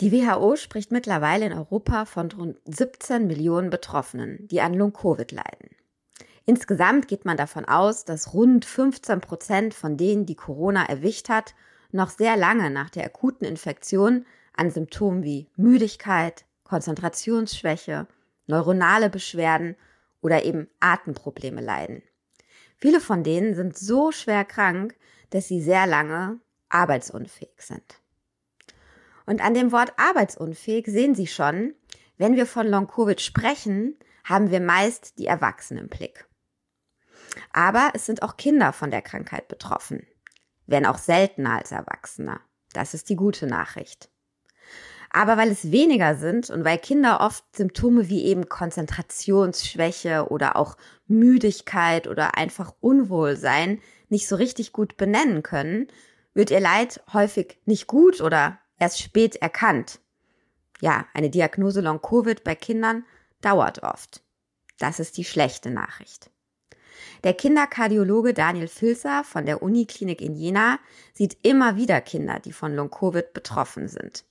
Die 0.00 0.12
WHO 0.12 0.56
spricht 0.56 0.92
mittlerweile 0.92 1.46
in 1.46 1.52
Europa 1.52 2.04
von 2.04 2.30
rund 2.32 2.56
17 2.64 3.26
Millionen 3.26 3.68
Betroffenen, 3.68 4.48
die 4.48 4.60
an 4.60 4.72
Long-Covid 4.72 5.30
leiden. 5.30 5.70
Insgesamt 6.46 7.06
geht 7.06 7.24
man 7.24 7.36
davon 7.36 7.64
aus, 7.64 8.04
dass 8.04 8.32
rund 8.32 8.64
15 8.64 9.20
Prozent 9.20 9.74
von 9.74 9.96
denen, 9.96 10.24
die 10.24 10.36
Corona 10.36 10.84
erwischt 10.86 11.28
hat, 11.28 11.54
noch 11.92 12.10
sehr 12.10 12.36
lange 12.36 12.70
nach 12.70 12.90
der 12.90 13.04
akuten 13.04 13.46
Infektion 13.46 14.24
an 14.54 14.70
Symptomen 14.70 15.22
wie 15.22 15.48
Müdigkeit, 15.56 16.44
Konzentrationsschwäche, 16.64 18.06
neuronale 18.46 19.10
Beschwerden 19.10 19.76
oder 20.22 20.44
eben 20.44 20.68
Atemprobleme 20.80 21.60
leiden. 21.60 22.02
Viele 22.76 23.00
von 23.00 23.22
denen 23.22 23.54
sind 23.54 23.76
so 23.76 24.10
schwer 24.12 24.44
krank, 24.44 24.94
dass 25.30 25.48
sie 25.48 25.60
sehr 25.60 25.86
lange 25.86 26.40
arbeitsunfähig 26.68 27.58
sind. 27.58 28.00
Und 29.26 29.42
an 29.42 29.54
dem 29.54 29.72
Wort 29.72 29.92
arbeitsunfähig 29.96 30.86
sehen 30.86 31.14
Sie 31.14 31.26
schon, 31.26 31.74
wenn 32.18 32.36
wir 32.36 32.46
von 32.46 32.66
Long-Covid 32.66 33.20
sprechen, 33.20 33.96
haben 34.24 34.50
wir 34.50 34.60
meist 34.60 35.18
die 35.18 35.26
Erwachsenen 35.26 35.84
im 35.84 35.88
Blick. 35.88 36.26
Aber 37.52 37.90
es 37.94 38.06
sind 38.06 38.22
auch 38.22 38.36
Kinder 38.36 38.72
von 38.72 38.90
der 38.90 39.02
Krankheit 39.02 39.48
betroffen, 39.48 40.06
wenn 40.66 40.86
auch 40.86 40.98
seltener 40.98 41.58
als 41.58 41.72
Erwachsene. 41.72 42.40
Das 42.72 42.94
ist 42.94 43.08
die 43.08 43.16
gute 43.16 43.46
Nachricht. 43.46 44.10
Aber 45.12 45.36
weil 45.36 45.50
es 45.50 45.72
weniger 45.72 46.14
sind 46.14 46.50
und 46.50 46.64
weil 46.64 46.78
Kinder 46.78 47.20
oft 47.20 47.44
Symptome 47.56 48.08
wie 48.08 48.24
eben 48.24 48.48
Konzentrationsschwäche 48.48 50.28
oder 50.28 50.56
auch 50.56 50.76
Müdigkeit 51.08 52.06
oder 52.06 52.36
einfach 52.36 52.74
Unwohlsein 52.80 53.80
nicht 54.10 54.28
so 54.28 54.36
richtig 54.36 54.72
gut 54.72 54.96
benennen 54.96 55.42
können, 55.42 55.88
wird 56.34 56.50
ihr 56.50 56.60
Leid 56.60 57.02
häufig 57.12 57.58
nicht 57.64 57.86
gut 57.86 58.20
oder 58.20 58.58
erst 58.78 59.00
spät 59.00 59.36
erkannt. 59.36 60.00
Ja, 60.80 61.06
eine 61.14 61.30
Diagnose 61.30 61.80
Long-Covid 61.80 62.44
bei 62.44 62.54
Kindern 62.54 63.04
dauert 63.40 63.82
oft. 63.82 64.22
Das 64.78 64.98
ist 64.98 65.16
die 65.16 65.24
schlechte 65.24 65.70
Nachricht. 65.70 66.30
Der 67.22 67.34
Kinderkardiologe 67.34 68.32
Daniel 68.32 68.68
Filzer 68.68 69.24
von 69.24 69.44
der 69.44 69.62
Uniklinik 69.62 70.22
in 70.22 70.34
Jena 70.34 70.78
sieht 71.12 71.36
immer 71.42 71.76
wieder 71.76 72.00
Kinder, 72.00 72.40
die 72.40 72.52
von 72.52 72.74
Long-Covid 72.74 73.32
betroffen 73.34 73.88
sind. 73.88 74.24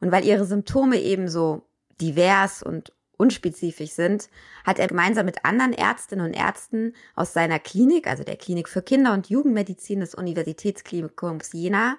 Und 0.00 0.12
weil 0.12 0.24
ihre 0.24 0.44
Symptome 0.44 1.00
ebenso 1.00 1.66
divers 2.00 2.62
und 2.62 2.92
unspezifisch 3.18 3.90
sind, 3.90 4.30
hat 4.64 4.78
er 4.78 4.88
gemeinsam 4.88 5.26
mit 5.26 5.44
anderen 5.44 5.74
Ärztinnen 5.74 6.24
und 6.24 6.32
Ärzten 6.32 6.94
aus 7.14 7.34
seiner 7.34 7.58
Klinik, 7.58 8.06
also 8.06 8.24
der 8.24 8.36
Klinik 8.36 8.70
für 8.70 8.80
Kinder- 8.80 9.12
und 9.12 9.28
Jugendmedizin 9.28 10.00
des 10.00 10.14
Universitätsklinikums 10.14 11.52
Jena, 11.52 11.98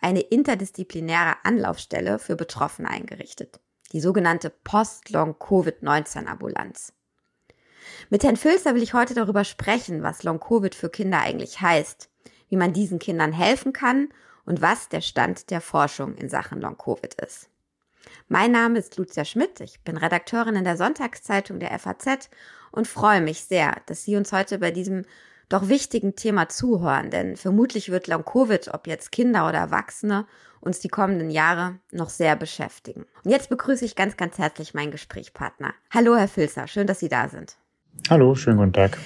eine 0.00 0.20
interdisziplinäre 0.20 1.44
Anlaufstelle 1.44 2.18
für 2.18 2.36
Betroffene 2.36 2.88
eingerichtet, 2.88 3.60
die 3.92 4.00
sogenannte 4.00 4.48
Post-Long-Covid-19-Ambulanz. 4.48 6.94
Mit 8.08 8.24
Herrn 8.24 8.36
Fülster 8.36 8.74
will 8.74 8.82
ich 8.82 8.94
heute 8.94 9.14
darüber 9.14 9.44
sprechen, 9.44 10.02
was 10.02 10.22
Long-Covid 10.22 10.74
für 10.74 10.88
Kinder 10.88 11.20
eigentlich 11.20 11.60
heißt, 11.60 12.08
wie 12.48 12.56
man 12.56 12.72
diesen 12.72 12.98
Kindern 12.98 13.32
helfen 13.32 13.72
kann 13.72 14.08
und 14.44 14.62
was 14.62 14.88
der 14.88 15.00
Stand 15.00 15.50
der 15.50 15.60
Forschung 15.60 16.14
in 16.14 16.28
Sachen 16.28 16.60
Long-Covid 16.60 17.14
ist. 17.22 17.49
Mein 18.32 18.52
Name 18.52 18.78
ist 18.78 18.96
Lucia 18.96 19.24
Schmidt, 19.24 19.58
ich 19.58 19.80
bin 19.80 19.96
Redakteurin 19.96 20.54
in 20.54 20.62
der 20.62 20.76
Sonntagszeitung 20.76 21.58
der 21.58 21.76
FAZ 21.76 22.30
und 22.70 22.86
freue 22.86 23.20
mich 23.20 23.42
sehr, 23.42 23.74
dass 23.86 24.04
Sie 24.04 24.14
uns 24.14 24.32
heute 24.32 24.60
bei 24.60 24.70
diesem 24.70 25.04
doch 25.48 25.68
wichtigen 25.68 26.14
Thema 26.14 26.48
zuhören, 26.48 27.10
denn 27.10 27.36
vermutlich 27.36 27.90
wird 27.90 28.06
Long-Covid, 28.06 28.72
ob 28.72 28.86
jetzt 28.86 29.10
Kinder 29.10 29.48
oder 29.48 29.58
Erwachsene, 29.58 30.26
uns 30.60 30.78
die 30.78 30.86
kommenden 30.86 31.30
Jahre 31.30 31.80
noch 31.90 32.08
sehr 32.08 32.36
beschäftigen. 32.36 33.04
Und 33.24 33.32
jetzt 33.32 33.48
begrüße 33.48 33.84
ich 33.84 33.96
ganz, 33.96 34.16
ganz 34.16 34.38
herzlich 34.38 34.74
meinen 34.74 34.92
Gesprächspartner. 34.92 35.74
Hallo, 35.92 36.14
Herr 36.14 36.28
Filzer, 36.28 36.68
schön, 36.68 36.86
dass 36.86 37.00
Sie 37.00 37.08
da 37.08 37.28
sind. 37.28 37.56
Hallo, 38.08 38.36
schönen 38.36 38.58
guten 38.58 38.74
Tag. 38.74 38.96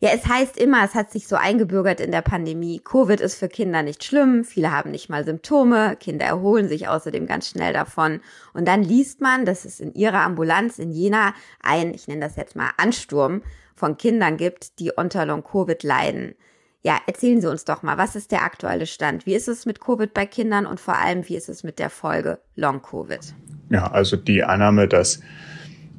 Ja, 0.00 0.10
es 0.14 0.26
heißt 0.26 0.56
immer, 0.58 0.84
es 0.84 0.94
hat 0.94 1.10
sich 1.10 1.26
so 1.26 1.34
eingebürgert 1.34 2.00
in 2.00 2.12
der 2.12 2.22
Pandemie, 2.22 2.80
Covid 2.82 3.20
ist 3.20 3.34
für 3.34 3.48
Kinder 3.48 3.82
nicht 3.82 4.04
schlimm, 4.04 4.44
viele 4.44 4.70
haben 4.70 4.92
nicht 4.92 5.08
mal 5.08 5.24
Symptome, 5.24 5.96
Kinder 5.96 6.24
erholen 6.24 6.68
sich 6.68 6.86
außerdem 6.86 7.26
ganz 7.26 7.48
schnell 7.48 7.72
davon. 7.72 8.20
Und 8.52 8.68
dann 8.68 8.84
liest 8.84 9.20
man, 9.20 9.44
dass 9.44 9.64
es 9.64 9.80
in 9.80 9.92
ihrer 9.94 10.20
Ambulanz 10.20 10.78
in 10.78 10.92
Jena 10.92 11.34
ein, 11.60 11.94
ich 11.94 12.06
nenne 12.06 12.20
das 12.20 12.36
jetzt 12.36 12.54
mal 12.54 12.70
Ansturm 12.76 13.42
von 13.74 13.96
Kindern 13.96 14.36
gibt, 14.36 14.78
die 14.78 14.92
unter 14.92 15.26
Long-Covid 15.26 15.82
leiden. 15.82 16.36
Ja, 16.82 16.98
erzählen 17.06 17.40
Sie 17.40 17.50
uns 17.50 17.64
doch 17.64 17.82
mal, 17.82 17.98
was 17.98 18.14
ist 18.14 18.30
der 18.30 18.44
aktuelle 18.44 18.86
Stand? 18.86 19.26
Wie 19.26 19.34
ist 19.34 19.48
es 19.48 19.66
mit 19.66 19.80
Covid 19.80 20.14
bei 20.14 20.26
Kindern 20.26 20.64
und 20.64 20.78
vor 20.78 20.96
allem, 20.96 21.28
wie 21.28 21.36
ist 21.36 21.48
es 21.48 21.64
mit 21.64 21.80
der 21.80 21.90
Folge 21.90 22.38
Long-Covid? 22.54 23.34
Ja, 23.70 23.90
also 23.90 24.16
die 24.16 24.44
Annahme, 24.44 24.86
dass 24.86 25.20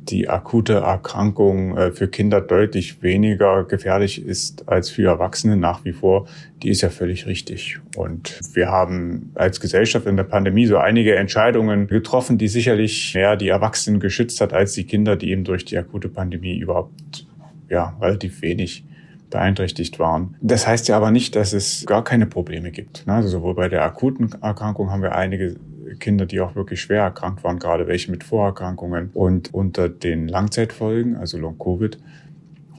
die 0.09 0.27
akute 0.27 0.75
Erkrankung 0.75 1.77
äh, 1.77 1.91
für 1.91 2.07
Kinder 2.07 2.41
deutlich 2.41 3.01
weniger 3.01 3.63
gefährlich 3.63 4.23
ist 4.23 4.67
als 4.67 4.89
für 4.89 5.07
Erwachsene 5.07 5.55
nach 5.55 5.85
wie 5.85 5.93
vor, 5.93 6.27
die 6.63 6.69
ist 6.69 6.81
ja 6.81 6.89
völlig 6.89 7.27
richtig. 7.27 7.79
Und 7.95 8.39
wir 8.53 8.69
haben 8.69 9.31
als 9.35 9.59
Gesellschaft 9.59 10.07
in 10.07 10.17
der 10.17 10.23
Pandemie 10.23 10.65
so 10.65 10.77
einige 10.77 11.15
Entscheidungen 11.15 11.87
getroffen, 11.87 12.37
die 12.37 12.47
sicherlich 12.47 13.13
mehr 13.13 13.35
die 13.35 13.49
Erwachsenen 13.49 13.99
geschützt 13.99 14.41
hat 14.41 14.53
als 14.53 14.73
die 14.73 14.85
Kinder, 14.85 15.15
die 15.15 15.31
eben 15.31 15.43
durch 15.43 15.65
die 15.65 15.77
akute 15.77 16.09
Pandemie 16.09 16.57
überhaupt 16.57 17.25
ja 17.69 17.95
relativ 18.01 18.41
wenig 18.41 18.83
beeinträchtigt 19.29 19.99
waren. 19.99 20.35
Das 20.41 20.65
heißt 20.65 20.87
ja 20.87 20.97
aber 20.97 21.11
nicht, 21.11 21.35
dass 21.35 21.53
es 21.53 21.85
gar 21.85 22.03
keine 22.03 22.25
Probleme 22.25 22.71
gibt. 22.71 23.03
Also 23.05 23.29
sowohl 23.29 23.53
bei 23.53 23.69
der 23.69 23.83
akuten 23.83 24.31
Erkrankung 24.41 24.89
haben 24.89 25.03
wir 25.03 25.15
einige 25.15 25.55
Kinder, 25.99 26.25
die 26.25 26.39
auch 26.41 26.55
wirklich 26.55 26.81
schwer 26.81 27.03
erkrankt 27.03 27.43
waren, 27.43 27.59
gerade 27.59 27.87
welche 27.87 28.11
mit 28.11 28.23
Vorerkrankungen. 28.23 29.11
Und 29.13 29.53
unter 29.53 29.89
den 29.89 30.27
Langzeitfolgen, 30.27 31.15
also 31.15 31.37
Long-Covid, 31.37 31.97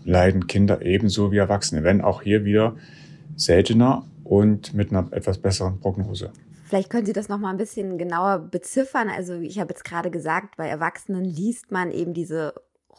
leiden 0.05 0.47
Kinder 0.47 0.83
ebenso 0.83 1.33
wie 1.33 1.39
Erwachsene, 1.39 1.83
wenn 1.83 2.01
auch 2.01 2.23
hier 2.23 2.45
wieder 2.45 2.77
seltener 3.37 4.05
und 4.25 4.75
mit 4.75 4.91
einer 4.91 5.13
etwas 5.13 5.39
besseren 5.39 5.81
Prognose. 5.81 6.33
Vielleicht 6.65 6.91
können 6.91 7.07
Sie 7.07 7.13
das 7.13 7.29
noch 7.29 7.39
mal 7.39 7.51
ein 7.51 7.57
bisschen 7.57 7.99
genauer 7.99 8.39
beziffern. 8.39 9.09
Also 9.09 9.35
ich 9.35 9.59
habe 9.59 9.71
jetzt 9.71 9.85
gerade 9.85 10.11
gesagt, 10.11 10.57
bei 10.57 10.69
Erwachsenen 10.69 11.25
liest 11.25 11.73
man 11.73 11.91
eben 11.91 12.15
diese 12.15 12.55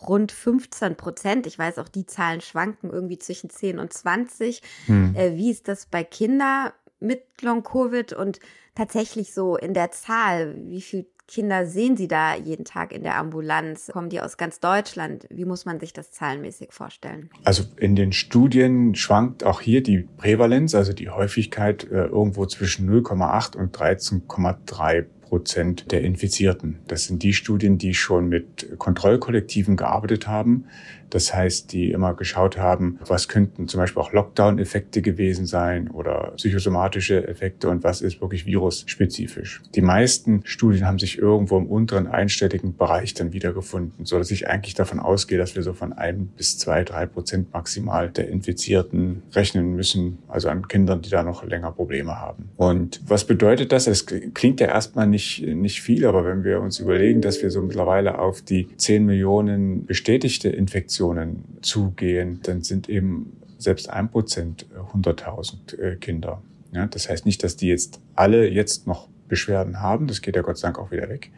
rund 0.07 0.31
15 0.31 0.95
Prozent. 0.95 1.47
Ich 1.47 1.57
weiß 1.57 1.77
auch, 1.77 1.87
die 1.87 2.05
Zahlen 2.05 2.41
schwanken 2.41 2.89
irgendwie 2.89 3.17
zwischen 3.17 3.49
10 3.49 3.79
und 3.79 3.93
20. 3.93 4.61
Hm. 4.87 5.15
Äh, 5.15 5.37
wie 5.37 5.51
ist 5.51 5.67
das 5.67 5.85
bei 5.85 6.03
Kindern 6.03 6.71
mit 6.99 7.23
Long-Covid 7.41 8.13
und 8.13 8.39
tatsächlich 8.75 9.33
so 9.33 9.57
in 9.57 9.73
der 9.73 9.91
Zahl? 9.91 10.55
Wie 10.67 10.81
viele 10.81 11.05
Kinder 11.27 11.65
sehen 11.65 11.95
Sie 11.95 12.09
da 12.09 12.35
jeden 12.35 12.65
Tag 12.65 12.91
in 12.91 13.03
der 13.03 13.15
Ambulanz? 13.15 13.89
Kommen 13.93 14.09
die 14.09 14.19
aus 14.19 14.35
ganz 14.35 14.59
Deutschland? 14.59 15.27
Wie 15.29 15.45
muss 15.45 15.63
man 15.63 15.79
sich 15.79 15.93
das 15.93 16.11
zahlenmäßig 16.11 16.73
vorstellen? 16.73 17.29
Also 17.45 17.63
in 17.77 17.95
den 17.95 18.11
Studien 18.11 18.95
schwankt 18.95 19.45
auch 19.45 19.61
hier 19.61 19.81
die 19.81 20.09
Prävalenz, 20.17 20.75
also 20.75 20.91
die 20.91 21.09
Häufigkeit 21.09 21.85
äh, 21.85 22.07
irgendwo 22.07 22.45
zwischen 22.47 22.89
0,8 22.89 23.55
und 23.55 23.77
13,3 23.77 25.05
Prozent 25.31 25.93
der 25.93 26.01
Infizierten. 26.01 26.79
Das 26.89 27.05
sind 27.05 27.23
die 27.23 27.31
Studien, 27.31 27.77
die 27.77 27.93
schon 27.93 28.27
mit 28.27 28.77
Kontrollkollektiven 28.77 29.77
gearbeitet 29.77 30.27
haben. 30.27 30.65
Das 31.09 31.33
heißt, 31.33 31.73
die 31.73 31.91
immer 31.91 32.13
geschaut 32.13 32.57
haben, 32.57 32.97
was 33.05 33.27
könnten 33.27 33.67
zum 33.67 33.79
Beispiel 33.79 34.01
auch 34.01 34.13
Lockdown-Effekte 34.13 35.01
gewesen 35.01 35.45
sein 35.45 35.89
oder 35.89 36.33
psychosomatische 36.37 37.27
Effekte 37.27 37.69
und 37.69 37.83
was 37.83 38.01
ist 38.01 38.21
wirklich 38.21 38.45
virusspezifisch. 38.45 39.61
Die 39.75 39.81
meisten 39.81 40.41
Studien 40.45 40.87
haben 40.87 40.99
sich 40.99 41.17
irgendwo 41.17 41.57
im 41.57 41.67
unteren 41.67 42.07
einstelligen 42.07 42.77
Bereich 42.77 43.13
dann 43.13 43.33
wiedergefunden, 43.33 44.05
so 44.05 44.17
dass 44.17 44.31
ich 44.31 44.47
eigentlich 44.47 44.73
davon 44.73 44.99
ausgehe, 44.99 45.37
dass 45.37 45.55
wir 45.55 45.63
so 45.63 45.73
von 45.73 45.91
ein 45.91 46.27
bis 46.27 46.57
zwei, 46.57 46.83
drei 46.85 47.05
Prozent 47.05 47.53
maximal 47.53 48.09
der 48.09 48.29
Infizierten 48.29 49.21
rechnen 49.33 49.75
müssen, 49.75 50.19
also 50.29 50.47
an 50.47 50.69
Kindern, 50.69 51.01
die 51.01 51.09
da 51.09 51.23
noch 51.23 51.43
länger 51.43 51.73
Probleme 51.73 52.19
haben. 52.19 52.49
Und 52.55 53.01
was 53.05 53.25
bedeutet 53.25 53.73
das? 53.73 53.87
Es 53.87 54.05
klingt 54.05 54.61
ja 54.61 54.67
erstmal 54.67 55.07
nicht, 55.07 55.20
nicht 55.45 55.81
viel, 55.81 56.05
aber 56.05 56.25
wenn 56.25 56.43
wir 56.43 56.61
uns 56.61 56.79
überlegen, 56.79 57.21
dass 57.21 57.41
wir 57.41 57.51
so 57.51 57.61
mittlerweile 57.61 58.19
auf 58.19 58.41
die 58.41 58.67
10 58.75 59.05
Millionen 59.05 59.85
bestätigte 59.85 60.49
Infektionen 60.49 60.81
Infektionen 60.81 61.43
zugehen, 61.61 62.39
dann 62.43 62.63
sind 62.63 62.89
eben 62.89 63.37
selbst 63.57 63.89
ein 63.89 64.09
Prozent 64.09 64.65
100.000 64.93 65.79
äh, 65.79 65.95
Kinder. 65.97 66.41
Ja, 66.73 66.87
das 66.87 67.09
heißt 67.09 67.25
nicht, 67.25 67.43
dass 67.43 67.55
die 67.55 67.67
jetzt 67.67 67.99
alle 68.15 68.49
jetzt 68.49 68.87
noch 68.87 69.09
Beschwerden 69.27 69.81
haben. 69.81 70.07
Das 70.07 70.21
geht 70.21 70.35
ja 70.35 70.41
Gott 70.41 70.57
sei 70.57 70.67
Dank 70.67 70.79
auch 70.79 70.91
wieder 70.91 71.09
weg. 71.09 71.31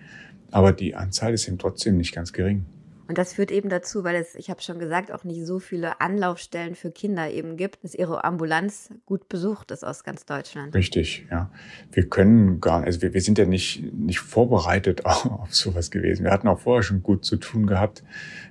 Aber 0.52 0.72
die 0.72 0.96
Anzahl 0.96 1.34
ist 1.34 1.48
eben 1.48 1.58
trotzdem 1.58 1.98
nicht 1.98 2.14
ganz 2.14 2.32
gering. 2.32 2.66
Und 3.14 3.20
das 3.20 3.34
führt 3.34 3.52
eben 3.52 3.70
dazu, 3.70 4.04
weil 4.04 4.16
es, 4.16 4.34
ich 4.34 4.50
habe 4.50 4.64
schon 4.64 4.80
gesagt, 4.80 5.12
auch 5.12 5.24
nicht 5.24 5.46
so 5.46 5.60
viele 5.60 6.02
Anlaufstellen 6.02 6.74
für 6.74 6.90
Kinder 6.90 7.30
eben 7.30 7.58
gibt, 7.58 7.84
dass 7.84 7.94
ihre 7.94 8.24
Ambulanz 8.24 8.90
gut 9.06 9.30
besucht 9.30 9.70
ist 9.70 9.84
aus 9.84 10.04
ganz 10.04 10.26
Deutschland. 10.26 10.74
Richtig, 10.74 11.28
ja. 11.30 11.52
Wir 11.92 12.10
können 12.10 12.60
gar 12.60 12.84
also 12.86 13.04
wir, 13.04 13.14
wir 13.14 13.22
sind 13.22 13.38
ja 13.38 13.46
nicht, 13.46 13.94
nicht 13.94 14.18
vorbereitet 14.18 15.06
auf 15.06 15.54
sowas 15.54 15.92
gewesen. 15.92 16.24
Wir 16.24 16.32
hatten 16.32 16.48
auch 16.48 16.58
vorher 16.58 16.82
schon 16.82 17.04
gut 17.04 17.24
zu 17.24 17.38
tun 17.38 17.68
gehabt. 17.68 18.02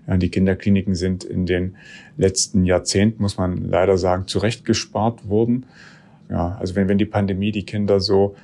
Die 0.06 0.31
Kinderkliniken 0.31 0.94
sind 0.94 1.25
in 1.25 1.44
den 1.44 1.76
letzten 2.17 2.64
Jahrzehnten, 2.64 3.20
muss 3.20 3.38
man 3.38 3.69
leider 3.69 3.99
sagen, 3.99 4.29
zurechtgespart 4.29 5.29
worden 5.29 5.67
Ja, 6.31 6.56
also 6.61 6.76
wenn, 6.76 6.88
wenn 6.88 6.99
die 6.99 7.05
Pandemie 7.05 7.50
die 7.50 7.67
Kinder 7.67 7.99
so 7.99 8.37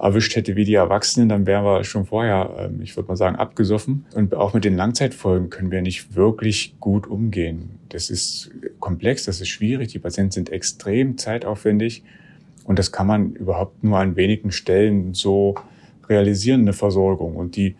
erwischt 0.00 0.34
hätte 0.34 0.56
wie 0.56 0.64
die 0.64 0.74
Erwachsenen, 0.74 1.28
dann 1.28 1.46
wären 1.46 1.64
wir 1.64 1.84
schon 1.84 2.06
vorher, 2.06 2.56
ähm, 2.58 2.80
ich 2.82 2.96
würde 2.96 3.08
mal 3.08 3.16
sagen, 3.16 3.36
abgesoffen. 3.36 4.06
Und 4.14 4.34
auch 4.34 4.54
mit 4.54 4.64
den 4.64 4.76
Langzeitfolgen 4.76 5.50
können 5.50 5.70
wir 5.70 5.82
nicht 5.82 6.14
wirklich 6.14 6.74
gut 6.80 7.06
umgehen. 7.06 7.78
Das 7.90 8.08
ist 8.08 8.50
komplex, 8.78 9.24
das 9.24 9.40
ist 9.40 9.48
schwierig. 9.48 9.88
Die 9.88 9.98
Patienten 9.98 10.32
sind 10.32 10.50
extrem 10.50 11.18
zeitaufwendig. 11.18 12.02
Und 12.64 12.78
das 12.78 12.92
kann 12.92 13.06
man 13.06 13.32
überhaupt 13.32 13.84
nur 13.84 13.98
an 13.98 14.16
wenigen 14.16 14.52
Stellen 14.52 15.12
so 15.12 15.54
realisieren, 16.08 16.62
eine 16.62 16.72
Versorgung. 16.72 17.36
Und 17.36 17.56
die 17.56 17.76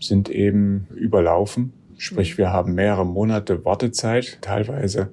sind 0.00 0.28
eben 0.28 0.88
überlaufen. 0.94 1.72
Sprich, 1.98 2.36
wir 2.38 2.50
haben 2.50 2.74
mehrere 2.74 3.06
Monate 3.06 3.64
Wartezeit. 3.64 4.38
Teilweise 4.40 5.10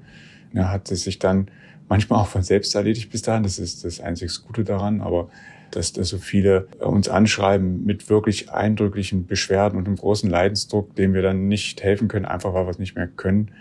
ja, 0.54 0.72
hat 0.72 0.90
es 0.90 1.04
sich 1.04 1.20
dann 1.20 1.50
manchmal 1.90 2.22
auch 2.22 2.28
von 2.28 2.42
selbst 2.42 2.74
erledigt 2.74 3.12
bis 3.12 3.22
dahin. 3.22 3.44
Das 3.44 3.60
ist 3.60 3.84
das 3.84 4.00
einzig 4.00 4.32
Gute 4.46 4.64
daran. 4.64 5.02
Aber 5.02 5.30
dass 5.72 5.94
da 5.94 6.04
so 6.04 6.18
viele 6.18 6.68
uns 6.80 7.10
anschreiben 7.10 7.86
mit 7.86 8.10
wirklich 8.10 8.52
eindrücklichen 8.52 9.26
Beschwerden 9.26 9.78
und 9.78 9.88
einem 9.88 9.98
großen 9.98 10.30
Leidensdruck, 10.30 10.96
dem 10.96 11.14
wir 11.14 11.22
dann 11.22 11.48
nicht 11.48 11.84
helfen 11.84 12.08
können, 12.08 12.26
einfach 12.26 12.54
weil 12.54 12.66
wir 12.66 12.72
es 12.72 12.80
nicht 12.80 12.96
mehr 12.96 13.08
können, 13.08 13.52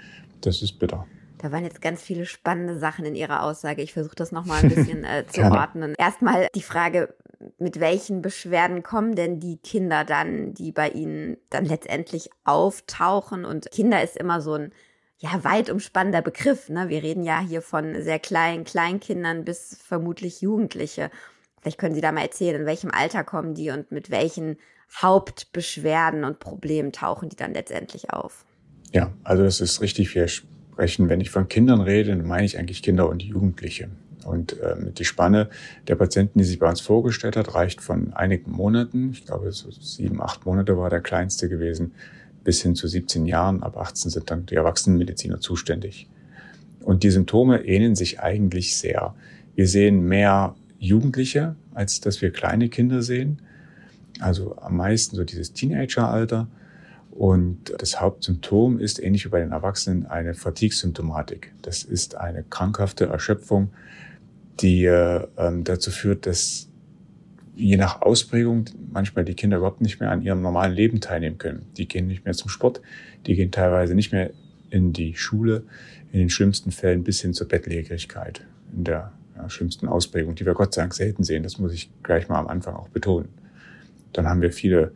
das 0.40 0.62
ist 0.62 0.78
bitter. 0.78 1.06
Da 1.38 1.52
waren 1.52 1.64
jetzt 1.64 1.82
ganz 1.82 2.02
viele 2.02 2.24
spannende 2.24 2.78
Sachen 2.78 3.04
in 3.04 3.14
Ihrer 3.14 3.42
Aussage. 3.42 3.82
Ich 3.82 3.92
versuche 3.92 4.16
das 4.16 4.32
nochmal 4.32 4.62
ein 4.62 4.70
bisschen 4.70 5.04
äh, 5.04 5.24
zu 5.28 5.42
ordnen. 5.42 5.94
Erstmal 5.98 6.48
die 6.54 6.62
Frage, 6.62 7.14
mit 7.58 7.80
welchen 7.80 8.22
Beschwerden 8.22 8.82
kommen 8.82 9.14
denn 9.14 9.38
die 9.38 9.58
Kinder 9.58 10.04
dann, 10.04 10.54
die 10.54 10.72
bei 10.72 10.88
Ihnen 10.88 11.36
dann 11.50 11.66
letztendlich 11.66 12.30
auftauchen? 12.44 13.44
Und 13.44 13.70
Kinder 13.70 14.02
ist 14.02 14.16
immer 14.16 14.40
so 14.40 14.54
ein 14.54 14.72
ja, 15.18 15.44
weit 15.44 15.70
umspannender 15.70 16.22
Begriff. 16.22 16.68
Ne? 16.68 16.88
Wir 16.88 17.02
reden 17.02 17.22
ja 17.22 17.40
hier 17.40 17.62
von 17.62 18.02
sehr 18.02 18.18
kleinen 18.18 18.64
Kleinkindern 18.64 19.44
bis 19.44 19.78
vermutlich 19.82 20.40
Jugendliche. 20.40 21.10
Vielleicht 21.66 21.78
können 21.78 21.96
Sie 21.96 22.00
da 22.00 22.12
mal 22.12 22.20
erzählen, 22.20 22.60
in 22.60 22.64
welchem 22.64 22.92
Alter 22.92 23.24
kommen 23.24 23.54
die 23.54 23.70
und 23.70 23.90
mit 23.90 24.08
welchen 24.08 24.56
Hauptbeschwerden 25.02 26.22
und 26.22 26.38
Problemen 26.38 26.92
tauchen 26.92 27.28
die 27.28 27.34
dann 27.34 27.54
letztendlich 27.54 28.10
auf? 28.10 28.44
Ja, 28.92 29.12
also 29.24 29.42
das 29.42 29.60
ist 29.60 29.80
richtig. 29.80 30.14
Wir 30.14 30.28
sprechen, 30.28 31.08
wenn 31.08 31.20
ich 31.20 31.30
von 31.30 31.48
Kindern 31.48 31.80
rede, 31.80 32.10
dann 32.10 32.24
meine 32.24 32.44
ich 32.44 32.56
eigentlich 32.56 32.84
Kinder 32.84 33.08
und 33.08 33.20
Jugendliche. 33.20 33.88
Und 34.24 34.56
ähm, 34.62 34.94
die 34.94 35.04
Spanne 35.04 35.50
der 35.88 35.96
Patienten, 35.96 36.38
die 36.38 36.44
sich 36.44 36.60
bei 36.60 36.68
uns 36.68 36.80
vorgestellt 36.80 37.36
hat, 37.36 37.56
reicht 37.56 37.80
von 37.80 38.12
einigen 38.12 38.52
Monaten, 38.52 39.10
ich 39.10 39.26
glaube 39.26 39.50
so 39.50 39.68
sieben, 39.72 40.22
acht 40.22 40.46
Monate 40.46 40.78
war 40.78 40.88
der 40.88 41.00
kleinste 41.00 41.48
gewesen, 41.48 41.94
bis 42.44 42.62
hin 42.62 42.76
zu 42.76 42.86
17 42.86 43.26
Jahren. 43.26 43.64
Ab 43.64 43.76
18 43.76 44.12
sind 44.12 44.30
dann 44.30 44.46
die 44.46 44.54
Erwachsenenmediziner 44.54 45.40
zuständig. 45.40 46.08
Und 46.84 47.02
die 47.02 47.10
Symptome 47.10 47.64
ähneln 47.64 47.96
sich 47.96 48.20
eigentlich 48.20 48.76
sehr. 48.76 49.16
Wir 49.56 49.66
sehen 49.66 50.06
mehr 50.06 50.54
Jugendliche, 50.78 51.56
als 51.74 52.00
dass 52.00 52.22
wir 52.22 52.30
kleine 52.30 52.68
Kinder 52.68 53.02
sehen. 53.02 53.42
Also 54.20 54.56
am 54.58 54.76
meisten 54.76 55.16
so 55.16 55.24
dieses 55.24 55.52
Teenageralter. 55.52 56.48
Und 57.10 57.72
das 57.78 58.00
Hauptsymptom 58.00 58.78
ist 58.78 59.02
ähnlich 59.02 59.24
wie 59.24 59.30
bei 59.30 59.40
den 59.40 59.52
Erwachsenen 59.52 60.06
eine 60.06 60.34
Fatigue-Symptomatik. 60.34 61.52
Das 61.62 61.82
ist 61.82 62.16
eine 62.16 62.42
krankhafte 62.42 63.06
Erschöpfung, 63.06 63.70
die 64.60 64.84
äh, 64.84 65.26
dazu 65.62 65.90
führt, 65.90 66.26
dass 66.26 66.68
je 67.54 67.78
nach 67.78 68.02
Ausprägung 68.02 68.66
manchmal 68.92 69.24
die 69.24 69.34
Kinder 69.34 69.56
überhaupt 69.56 69.80
nicht 69.80 69.98
mehr 69.98 70.10
an 70.10 70.20
ihrem 70.20 70.42
normalen 70.42 70.74
Leben 70.74 71.00
teilnehmen 71.00 71.38
können. 71.38 71.64
Die 71.78 71.88
gehen 71.88 72.06
nicht 72.06 72.26
mehr 72.26 72.34
zum 72.34 72.50
Sport, 72.50 72.82
die 73.26 73.34
gehen 73.34 73.50
teilweise 73.50 73.94
nicht 73.94 74.12
mehr 74.12 74.30
in 74.68 74.92
die 74.92 75.14
Schule, 75.16 75.62
in 76.12 76.18
den 76.18 76.30
schlimmsten 76.30 76.70
Fällen 76.70 77.02
bis 77.02 77.22
hin 77.22 77.32
zur 77.32 77.48
Bettlägerigkeit 77.48 78.42
in 78.76 78.84
der 78.84 79.12
ja, 79.36 79.48
schlimmsten 79.48 79.88
Ausprägung, 79.88 80.34
die 80.34 80.46
wir 80.46 80.54
Gott 80.54 80.74
sei 80.74 80.82
Dank 80.82 80.94
selten 80.94 81.24
sehen. 81.24 81.42
Das 81.42 81.58
muss 81.58 81.72
ich 81.72 81.90
gleich 82.02 82.28
mal 82.28 82.38
am 82.38 82.48
Anfang 82.48 82.74
auch 82.74 82.88
betonen. 82.88 83.28
Dann 84.12 84.26
haben 84.26 84.40
wir 84.40 84.52
viele 84.52 84.92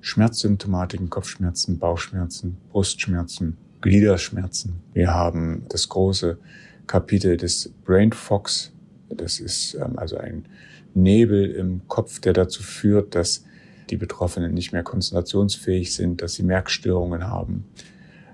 Schmerzsymptomatiken, 0.00 1.10
Kopfschmerzen, 1.10 1.78
Bauchschmerzen, 1.78 2.56
Brustschmerzen, 2.70 3.56
Gliederschmerzen. 3.80 4.80
Wir 4.92 5.12
haben 5.12 5.64
das 5.68 5.88
große 5.88 6.38
Kapitel 6.86 7.36
des 7.36 7.72
Brain 7.84 8.12
Fox. 8.12 8.72
Das 9.08 9.40
ist 9.40 9.74
ähm, 9.74 9.98
also 9.98 10.18
ein 10.18 10.46
Nebel 10.94 11.50
im 11.50 11.86
Kopf, 11.88 12.20
der 12.20 12.32
dazu 12.32 12.62
führt, 12.62 13.14
dass 13.14 13.44
die 13.90 13.96
Betroffenen 13.96 14.52
nicht 14.52 14.72
mehr 14.72 14.82
konzentrationsfähig 14.82 15.94
sind, 15.94 16.20
dass 16.22 16.34
sie 16.34 16.42
Merkstörungen 16.42 17.26
haben, 17.26 17.64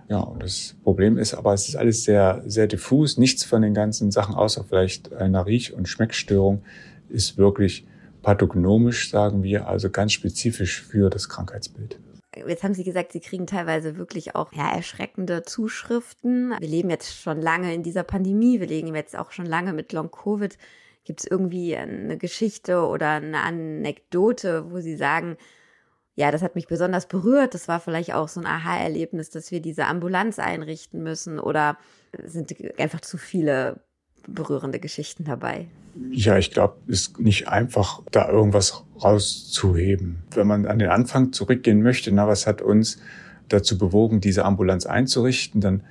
ja, 0.09 0.19
und 0.19 0.43
das 0.43 0.75
Problem 0.83 1.17
ist 1.17 1.35
aber, 1.35 1.55
es 1.55 1.69
ist 1.69 1.77
alles 1.77 2.05
sehr, 2.05 2.43
sehr 2.47 2.67
diffus. 2.67 3.17
Nichts 3.17 3.45
von 3.45 3.63
den 3.63 3.75
ganzen 3.75 4.11
Sachen, 4.11 4.35
außer 4.35 4.65
vielleicht 4.65 5.13
einer 5.13 5.47
Riech- 5.47 5.73
und 5.73 5.89
Schmeckstörung, 5.89 6.63
ist 7.09 7.39
wirklich 7.39 7.87
pathognomisch, 8.23 9.11
sagen 9.11 9.43
wir, 9.43 9.69
also 9.69 9.91
ganz 9.91 10.13
spezifisch 10.13 10.83
für 10.83 11.11
das 11.11 11.29
Krankheitsbild. 11.29 11.99
Jetzt 12.47 12.65
haben 12.65 12.75
Sie 12.75 12.85
gesagt, 12.85 13.13
Sie 13.13 13.21
kriegen 13.21 13.47
teilweise 13.47 13.97
wirklich 13.97 14.35
auch 14.35 14.53
ja, 14.53 14.75
erschreckende 14.75 15.43
Zuschriften. 15.43 16.55
Wir 16.59 16.69
leben 16.69 16.91
jetzt 16.91 17.15
schon 17.15 17.41
lange 17.41 17.73
in 17.73 17.83
dieser 17.83 18.03
Pandemie. 18.03 18.61
Wir 18.61 18.67
leben 18.67 18.95
jetzt 18.95 19.17
auch 19.17 19.31
schon 19.31 19.47
lange 19.47 19.73
mit 19.73 19.93
Long-Covid. 19.93 20.59
Gibt 21.05 21.21
es 21.21 21.27
irgendwie 21.31 21.77
eine 21.77 22.17
Geschichte 22.17 22.87
oder 22.87 23.11
eine 23.11 23.43
Anekdote, 23.43 24.71
wo 24.71 24.81
Sie 24.81 24.97
sagen, 24.97 25.37
ja, 26.17 26.31
das 26.31 26.43
hat 26.43 26.55
mich 26.55 26.67
besonders 26.67 27.07
berührt. 27.07 27.55
Das 27.55 27.67
war 27.69 27.81
vielleicht 27.81 28.15
auch 28.15 28.29
so 28.29 28.41
ein 28.41 28.47
Aha-Erlebnis, 28.47 29.31
dass 29.31 29.51
wir 29.51 29.61
diese 29.61 29.87
Ambulanz 29.87 30.39
einrichten 30.39 31.03
müssen 31.03 31.39
oder 31.39 31.77
sind 32.25 32.55
einfach 32.79 33.01
zu 33.01 33.19
viele 33.19 33.81
berührende 34.27 34.79
Geschichten 34.81 35.25
dabei? 35.25 35.67
Ja, 36.11 36.39
ich 36.39 36.51
glaube, 36.51 36.77
es 36.89 37.03
ist 37.03 37.21
nicht 37.21 37.49
einfach, 37.49 38.03
da 38.11 38.29
irgendwas 38.29 38.85
rauszuheben. 39.03 40.23
Wenn 40.33 40.47
man 40.47 40.67
an 40.67 40.79
den 40.79 40.89
Anfang 40.89 41.33
zurückgehen 41.33 41.83
möchte, 41.83 42.11
na, 42.13 42.27
was 42.27 42.47
hat 42.47 42.63
uns 42.63 42.99
dazu 43.49 43.79
bewogen, 43.79 44.21
diese 44.21 44.45
Ambulanz 44.45 44.87
einzurichten, 44.87 45.61
dann 45.61 45.83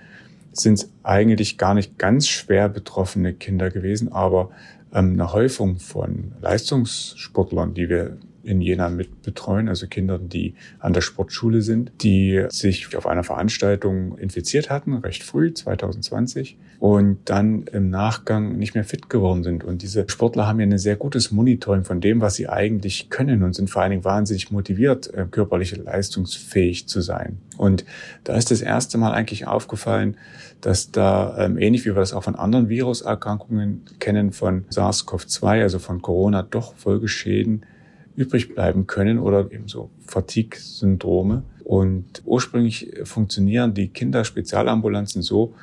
sind 0.51 0.79
es 0.79 0.89
eigentlich 1.03 1.57
gar 1.57 1.73
nicht 1.73 1.97
ganz 1.97 2.27
schwer 2.27 2.69
betroffene 2.69 3.33
Kinder 3.33 3.69
gewesen, 3.69 4.11
aber 4.11 4.51
ähm, 4.93 5.13
eine 5.13 5.33
Häufung 5.33 5.79
von 5.79 6.33
Leistungssportlern, 6.41 7.73
die 7.73 7.89
wir 7.89 8.17
in 8.43 8.61
Jena 8.61 8.89
mit 8.89 9.21
betreuen, 9.21 9.69
also 9.69 9.87
Kindern, 9.87 10.29
die 10.29 10.55
an 10.79 10.93
der 10.93 11.01
Sportschule 11.01 11.61
sind, 11.61 11.91
die 12.01 12.45
sich 12.49 12.95
auf 12.95 13.07
einer 13.07 13.23
Veranstaltung 13.23 14.17
infiziert 14.17 14.69
hatten, 14.69 14.93
recht 14.97 15.23
früh, 15.23 15.53
2020, 15.53 16.57
und 16.79 17.19
dann 17.25 17.63
im 17.71 17.89
Nachgang 17.89 18.57
nicht 18.57 18.75
mehr 18.75 18.83
fit 18.83 19.09
geworden 19.09 19.43
sind. 19.43 19.63
Und 19.63 19.81
diese 19.81 20.05
Sportler 20.09 20.47
haben 20.47 20.59
ja 20.59 20.65
ein 20.65 20.77
sehr 20.77 20.97
gutes 20.97 21.31
Monitoring 21.31 21.85
von 21.85 22.01
dem, 22.01 22.19
was 22.19 22.35
sie 22.35 22.49
eigentlich 22.49 23.09
können 23.09 23.43
und 23.43 23.55
sind 23.55 23.69
vor 23.69 23.81
allen 23.81 23.91
Dingen 23.91 24.03
wahnsinnig 24.03 24.51
motiviert, 24.51 25.13
äh, 25.13 25.25
körperlich 25.29 25.75
leistungsfähig 25.77 26.87
zu 26.87 26.99
sein. 26.99 27.37
Und 27.57 27.85
da 28.25 28.35
ist 28.35 28.51
das 28.51 28.61
erste 28.61 28.97
Mal 28.97 29.13
eigentlich 29.13 29.47
aufgefallen, 29.47 30.17
dass 30.59 30.91
da, 30.91 31.37
ähm, 31.37 31.57
ähnlich 31.57 31.85
wie 31.85 31.89
wir 31.89 31.95
das 31.95 32.13
auch 32.13 32.23
von 32.23 32.35
anderen 32.35 32.67
Viruserkrankungen 32.67 33.83
kennen, 33.99 34.33
von 34.33 34.65
SARS-CoV-2, 34.69 35.61
also 35.61 35.79
von 35.79 36.01
Corona, 36.01 36.41
doch 36.43 36.75
Folgeschäden 36.75 37.65
übrig 38.15 38.53
bleiben 38.53 38.87
können 38.87 39.19
oder 39.19 39.51
eben 39.51 39.67
so 39.67 39.89
Fatigue-Syndrome. 40.07 41.43
Und 41.63 42.21
ursprünglich 42.25 42.91
funktionieren 43.03 43.73
die 43.73 43.87
Kinderspezialambulanzen 43.87 45.21
so, 45.21 45.53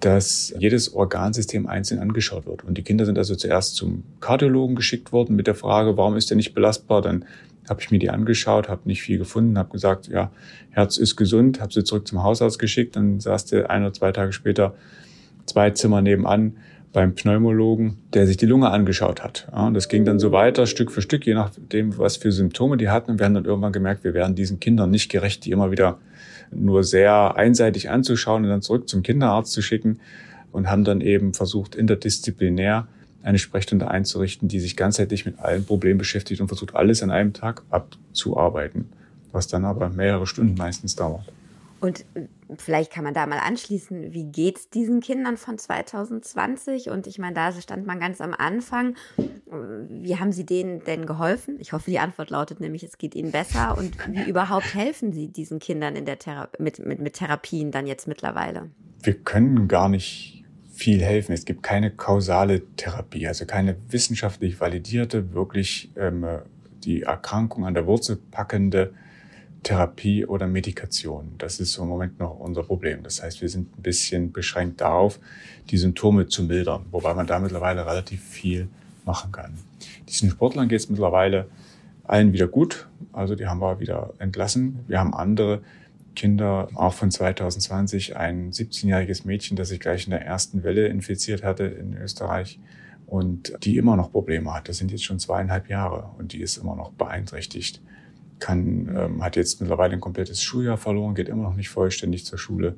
dass 0.00 0.54
jedes 0.58 0.94
Organsystem 0.94 1.66
einzeln 1.66 2.00
angeschaut 2.00 2.46
wird. 2.46 2.64
Und 2.64 2.78
die 2.78 2.82
Kinder 2.82 3.04
sind 3.04 3.18
also 3.18 3.34
zuerst 3.34 3.76
zum 3.76 4.04
Kardiologen 4.20 4.74
geschickt 4.74 5.12
worden 5.12 5.36
mit 5.36 5.46
der 5.46 5.54
Frage, 5.54 5.96
warum 5.96 6.16
ist 6.16 6.30
der 6.30 6.36
nicht 6.36 6.54
belastbar? 6.54 7.02
Dann 7.02 7.26
habe 7.68 7.80
ich 7.82 7.90
mir 7.90 7.98
die 7.98 8.10
angeschaut, 8.10 8.68
habe 8.68 8.82
nicht 8.84 9.02
viel 9.02 9.18
gefunden, 9.18 9.58
habe 9.58 9.70
gesagt, 9.70 10.08
ja, 10.08 10.32
Herz 10.70 10.96
ist 10.96 11.16
gesund, 11.16 11.60
habe 11.60 11.72
sie 11.72 11.84
zurück 11.84 12.08
zum 12.08 12.22
Hausarzt 12.22 12.58
geschickt. 12.58 12.96
Dann 12.96 13.20
saß 13.20 13.46
der 13.46 13.70
ein 13.70 13.82
oder 13.82 13.92
zwei 13.92 14.12
Tage 14.12 14.32
später 14.32 14.74
zwei 15.44 15.70
Zimmer 15.70 16.00
nebenan 16.00 16.56
beim 16.92 17.14
Pneumologen, 17.14 17.98
der 18.14 18.26
sich 18.26 18.36
die 18.36 18.46
Lunge 18.46 18.70
angeschaut 18.70 19.22
hat. 19.22 19.48
Und 19.52 19.74
das 19.74 19.88
ging 19.88 20.04
dann 20.04 20.18
so 20.18 20.32
weiter, 20.32 20.66
Stück 20.66 20.90
für 20.90 21.02
Stück, 21.02 21.24
je 21.24 21.34
nachdem, 21.34 21.96
was 21.98 22.16
für 22.16 22.32
Symptome 22.32 22.76
die 22.76 22.88
hatten. 22.88 23.12
Und 23.12 23.18
wir 23.18 23.26
haben 23.26 23.34
dann 23.34 23.44
irgendwann 23.44 23.72
gemerkt, 23.72 24.02
wir 24.02 24.14
werden 24.14 24.34
diesen 24.34 24.58
Kindern 24.58 24.90
nicht 24.90 25.08
gerecht, 25.08 25.44
die 25.44 25.52
immer 25.52 25.70
wieder 25.70 25.98
nur 26.50 26.82
sehr 26.82 27.36
einseitig 27.36 27.90
anzuschauen 27.90 28.42
und 28.42 28.50
dann 28.50 28.62
zurück 28.62 28.88
zum 28.88 29.02
Kinderarzt 29.02 29.52
zu 29.52 29.62
schicken 29.62 30.00
und 30.50 30.68
haben 30.68 30.82
dann 30.82 31.00
eben 31.00 31.32
versucht, 31.32 31.76
interdisziplinär 31.76 32.88
eine 33.22 33.38
Sprechstunde 33.38 33.88
einzurichten, 33.88 34.48
die 34.48 34.58
sich 34.58 34.76
ganzheitlich 34.76 35.26
mit 35.26 35.38
allen 35.38 35.64
Problemen 35.64 35.98
beschäftigt 35.98 36.40
und 36.40 36.48
versucht, 36.48 36.74
alles 36.74 37.02
an 37.02 37.10
einem 37.10 37.32
Tag 37.34 37.62
abzuarbeiten, 37.70 38.88
was 39.30 39.46
dann 39.46 39.64
aber 39.64 39.90
mehrere 39.90 40.26
Stunden 40.26 40.56
meistens 40.56 40.96
dauert. 40.96 41.30
Und 41.80 42.04
äh, 42.14 42.26
vielleicht 42.56 42.92
kann 42.92 43.04
man 43.04 43.14
da 43.14 43.26
mal 43.26 43.38
anschließen, 43.38 44.12
wie 44.12 44.24
geht's 44.24 44.68
diesen 44.68 45.00
Kindern 45.00 45.36
von 45.36 45.58
2020? 45.58 46.90
Und 46.90 47.06
ich 47.06 47.18
meine, 47.18 47.34
da 47.34 47.52
stand 47.52 47.86
man 47.86 47.98
ganz 47.98 48.20
am 48.20 48.34
Anfang. 48.34 48.96
Wie 49.88 50.16
haben 50.16 50.32
Sie 50.32 50.44
denen 50.44 50.84
denn 50.84 51.06
geholfen? 51.06 51.56
Ich 51.58 51.72
hoffe, 51.72 51.90
die 51.90 51.98
Antwort 51.98 52.30
lautet 52.30 52.60
nämlich, 52.60 52.82
es 52.82 52.98
geht 52.98 53.14
ihnen 53.14 53.32
besser. 53.32 53.76
Und 53.78 53.96
wie 54.08 54.28
überhaupt 54.28 54.74
helfen 54.74 55.12
Sie 55.12 55.28
diesen 55.28 55.58
Kindern 55.58 55.96
in 55.96 56.04
der 56.04 56.18
Thera 56.18 56.48
mit, 56.58 56.84
mit, 56.84 57.00
mit 57.00 57.14
Therapien 57.14 57.70
dann 57.70 57.86
jetzt 57.86 58.06
mittlerweile? 58.06 58.70
Wir 59.02 59.14
können 59.14 59.66
gar 59.66 59.88
nicht 59.88 60.44
viel 60.70 61.02
helfen. 61.02 61.32
Es 61.32 61.44
gibt 61.44 61.62
keine 61.62 61.90
kausale 61.90 62.62
Therapie, 62.76 63.26
also 63.26 63.46
keine 63.46 63.76
wissenschaftlich 63.88 64.60
validierte, 64.60 65.32
wirklich 65.32 65.90
ähm, 65.96 66.26
die 66.84 67.02
Erkrankung 67.02 67.66
an 67.66 67.74
der 67.74 67.86
Wurzel 67.86 68.18
packende 68.30 68.94
Therapie 69.62 70.24
oder 70.24 70.46
Medikation. 70.46 71.34
Das 71.38 71.60
ist 71.60 71.76
im 71.76 71.88
Moment 71.88 72.18
noch 72.18 72.38
unser 72.38 72.62
Problem. 72.62 73.02
Das 73.02 73.22
heißt, 73.22 73.42
wir 73.42 73.48
sind 73.48 73.76
ein 73.78 73.82
bisschen 73.82 74.32
beschränkt 74.32 74.80
darauf, 74.80 75.20
die 75.70 75.76
Symptome 75.76 76.26
zu 76.28 76.44
mildern, 76.44 76.86
wobei 76.90 77.14
man 77.14 77.26
da 77.26 77.38
mittlerweile 77.38 77.84
relativ 77.86 78.22
viel 78.24 78.68
machen 79.04 79.32
kann. 79.32 79.54
Diesen 80.08 80.30
Sportlern 80.30 80.68
geht 80.68 80.80
es 80.80 80.88
mittlerweile 80.88 81.46
allen 82.04 82.32
wieder 82.32 82.48
gut. 82.48 82.88
Also 83.12 83.34
die 83.34 83.46
haben 83.46 83.60
wir 83.60 83.80
wieder 83.80 84.14
entlassen. 84.18 84.80
Wir 84.88 84.98
haben 84.98 85.14
andere 85.14 85.62
Kinder, 86.16 86.68
auch 86.74 86.94
von 86.94 87.10
2020, 87.10 88.16
ein 88.16 88.50
17-jähriges 88.50 89.26
Mädchen, 89.26 89.56
das 89.56 89.68
sich 89.68 89.80
gleich 89.80 90.06
in 90.06 90.10
der 90.10 90.24
ersten 90.24 90.64
Welle 90.64 90.88
infiziert 90.88 91.44
hatte 91.44 91.64
in 91.64 91.96
Österreich 91.96 92.58
und 93.06 93.52
die 93.62 93.76
immer 93.76 93.96
noch 93.96 94.10
Probleme 94.10 94.52
hat. 94.52 94.68
Das 94.68 94.78
sind 94.78 94.90
jetzt 94.90 95.04
schon 95.04 95.18
zweieinhalb 95.18 95.68
Jahre 95.68 96.10
und 96.18 96.32
die 96.32 96.40
ist 96.40 96.56
immer 96.56 96.76
noch 96.76 96.90
beeinträchtigt. 96.92 97.80
Kann, 98.40 98.94
ähm, 98.96 99.24
hat 99.24 99.36
jetzt 99.36 99.60
mittlerweile 99.60 99.94
ein 99.94 100.00
komplettes 100.00 100.42
Schuljahr 100.42 100.76
verloren, 100.76 101.14
geht 101.14 101.28
immer 101.28 101.44
noch 101.44 101.56
nicht 101.56 101.68
vollständig 101.68 102.24
zur 102.24 102.38
Schule. 102.38 102.76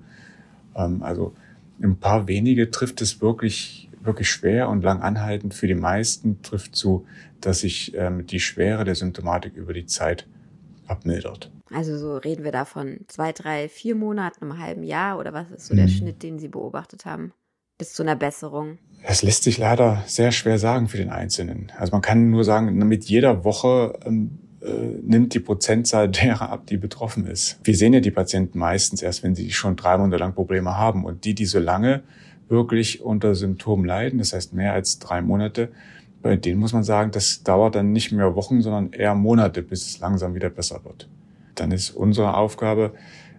Ähm, 0.77 1.03
also 1.03 1.35
ein 1.83 1.97
paar 1.97 2.29
wenige 2.29 2.71
trifft 2.71 3.01
es 3.01 3.21
wirklich, 3.21 3.89
wirklich 4.03 4.31
schwer 4.31 4.69
und 4.69 4.83
lang 4.83 5.01
anhaltend. 5.01 5.55
Für 5.55 5.67
die 5.67 5.75
meisten 5.75 6.43
trifft 6.43 6.77
zu, 6.77 7.07
dass 7.41 7.61
sich 7.61 7.95
ähm, 7.97 8.27
die 8.27 8.41
Schwere 8.41 8.85
der 8.85 8.95
Symptomatik 8.95 9.55
über 9.57 9.73
die 9.73 9.87
Zeit 9.87 10.27
abmildert. 10.87 11.51
Also 11.73 11.97
so 11.97 12.17
reden 12.17 12.45
wir 12.45 12.53
da 12.53 12.65
von 12.65 13.01
zwei, 13.09 13.33
drei, 13.33 13.69
vier 13.69 13.95
Monaten, 13.95 14.45
einem 14.45 14.59
halben 14.59 14.83
Jahr 14.83 15.19
oder 15.19 15.33
was 15.33 15.51
ist 15.51 15.67
so 15.67 15.75
der 15.75 15.87
mhm. 15.87 15.91
Schnitt, 15.91 16.23
den 16.23 16.39
Sie 16.39 16.49
beobachtet 16.49 17.05
haben? 17.07 17.33
Bis 17.79 17.95
zu 17.95 18.03
einer 18.03 18.17
Besserung? 18.17 18.79
Das 19.07 19.23
lässt 19.23 19.45
sich 19.45 19.59
leider 19.59 20.03
sehr 20.07 20.31
schwer 20.31 20.59
sagen 20.59 20.89
für 20.89 20.99
den 20.99 21.11
Einzelnen. 21.11 21.73
Also 21.79 21.93
man 21.93 22.03
kann 22.03 22.31
nur 22.31 22.45
sagen, 22.45 22.77
mit 22.77 23.05
jeder 23.05 23.45
Woche 23.45 23.99
ähm, 24.05 24.39
äh, 24.42 24.42
nimmt 25.03 25.35
die 25.35 25.41
Prozentzahl 25.41 26.09
derer 26.09 26.51
ab, 26.51 26.67
die 26.67 26.77
betroffen 26.77 27.27
ist. 27.27 27.59
Wir 27.65 27.77
sehen 27.77 27.93
ja 27.93 28.01
die 28.01 28.11
Patienten 28.11 28.59
meistens 28.59 29.03
erst, 29.03 29.23
wenn 29.23 29.35
sie 29.35 29.51
schon 29.51 29.77
drei 29.77 29.99
Monate 29.99 30.19
lang 30.19 30.35
Probleme 30.35 30.77
haben. 30.77 31.05
Und 31.05 31.25
die, 31.25 31.35
die 31.35 31.47
so 31.47 31.59
lange 31.59 32.03
wirklich 32.49 33.01
unter 33.03 33.35
Symptomen 33.35 33.85
leiden, 33.85 34.19
das 34.19 34.33
heißt 34.33 34.53
mehr 34.53 34.73
als 34.73 34.99
drei 34.99 35.23
Monate, 35.23 35.71
bei 36.23 36.37
denen 36.37 36.61
muss 36.61 36.73
man 36.73 36.85
sagen, 36.85 37.11
das 37.11 37.43
dauert 37.43 37.75
dann 37.75 37.93
nicht 37.93 38.13
mehr 38.13 38.37
Wochen, 38.37 38.63
sondern 38.63 38.93
eher 38.93 39.15
Monate, 39.15 39.63
bis 39.63 39.87
es 39.87 39.99
langsam 39.99 40.35
wieder 40.35 40.51
besser 40.51 40.85
wird. 40.85 41.09
Dann 41.57 41.73
ist 41.73 41.91
unsere 41.91 42.37
Aufgabe, 42.37 42.95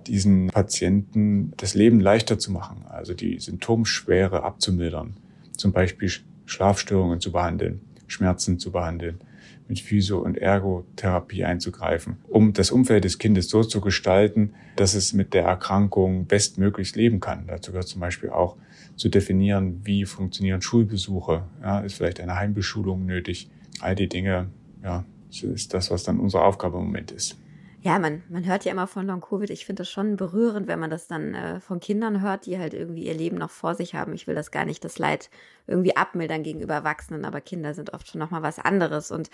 diesen 0.06 0.48
Patienten 0.48 1.54
das 1.56 1.76
Leben 1.76 2.02
leichter 2.02 2.38
zu 2.38 2.52
machen, 2.52 2.84
also 2.90 3.14
die 3.14 3.40
Symptomschwere 3.40 4.44
abzumildern, 4.44 5.16
zum 5.56 5.72
Beispiel 5.72 6.12
Schlafstörungen 6.46 7.22
zu 7.22 7.32
behandeln, 7.32 7.80
Schmerzen 8.08 8.60
zu 8.60 8.72
behandeln, 8.72 9.22
mit 9.68 9.80
Physio- 9.80 10.20
und 10.20 10.38
Ergotherapie 10.38 11.44
einzugreifen, 11.44 12.18
um 12.28 12.54
das 12.54 12.72
Umfeld 12.72 13.04
des 13.04 13.18
Kindes 13.18 13.50
so 13.50 13.64
zu 13.64 13.82
gestalten, 13.82 14.54
dass 14.76 14.94
es 14.94 15.14
mit 15.14 15.34
der 15.34 15.44
Erkrankung 15.44 16.26
bestmöglichst 16.26 16.96
leben 16.96 17.20
kann. 17.20 17.46
Dazu 17.48 17.72
gehört 17.72 17.88
zum 17.88 18.02
Beispiel 18.02 18.30
auch 18.30 18.58
zu 18.96 19.10
definieren, 19.10 19.82
wie 19.84 20.06
funktionieren 20.06 20.62
Schulbesuche, 20.62 21.44
ja, 21.62 21.80
ist 21.80 21.96
vielleicht 21.96 22.20
eine 22.20 22.36
Heimbeschulung 22.36 23.06
nötig. 23.06 23.50
All 23.80 23.96
die 23.96 24.08
Dinge, 24.08 24.50
ja, 24.84 25.06
ist 25.30 25.74
das, 25.74 25.90
was 25.90 26.04
dann 26.04 26.20
unsere 26.20 26.44
Aufgabe 26.44 26.78
im 26.78 26.86
Moment 26.86 27.12
ist. 27.12 27.38
Ja, 27.86 28.00
man, 28.00 28.24
man 28.30 28.46
hört 28.46 28.64
ja 28.64 28.72
immer 28.72 28.88
von 28.88 29.06
Long-Covid. 29.06 29.50
Ich 29.50 29.66
finde 29.66 29.82
das 29.82 29.90
schon 29.90 30.16
berührend, 30.16 30.70
wenn 30.70 30.80
man 30.80 30.90
das 30.90 31.08
dann 31.08 31.34
äh, 31.34 31.60
von 31.60 31.82
Kindern 31.82 32.22
hört, 32.22 32.46
die 32.46 32.58
halt 32.58 32.74
irgendwie 32.74 33.06
ihr 33.06 33.14
Leben 33.14 33.38
noch 33.38 33.50
vor 33.50 33.76
sich 33.76 33.94
haben. 33.94 34.14
Ich 34.14 34.26
will 34.26 34.36
das 34.36 34.52
gar 34.52 34.64
nicht, 34.64 34.86
das 34.86 35.00
Leid 35.00 35.30
irgendwie 35.68 35.98
abmildern 35.98 36.44
gegenüber 36.44 36.76
Erwachsenen, 36.76 37.26
aber 37.26 37.42
Kinder 37.42 37.74
sind 37.74 37.92
oft 37.94 38.08
schon 38.08 38.20
nochmal 38.20 38.42
was 38.42 38.58
anderes. 38.58 39.12
Und 39.12 39.30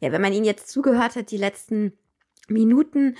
ja, 0.00 0.12
wenn 0.12 0.22
man 0.22 0.32
ihnen 0.32 0.44
jetzt 0.44 0.68
zugehört 0.68 1.16
hat, 1.16 1.32
die 1.32 1.38
letzten 1.38 1.92
Minuten, 2.46 3.16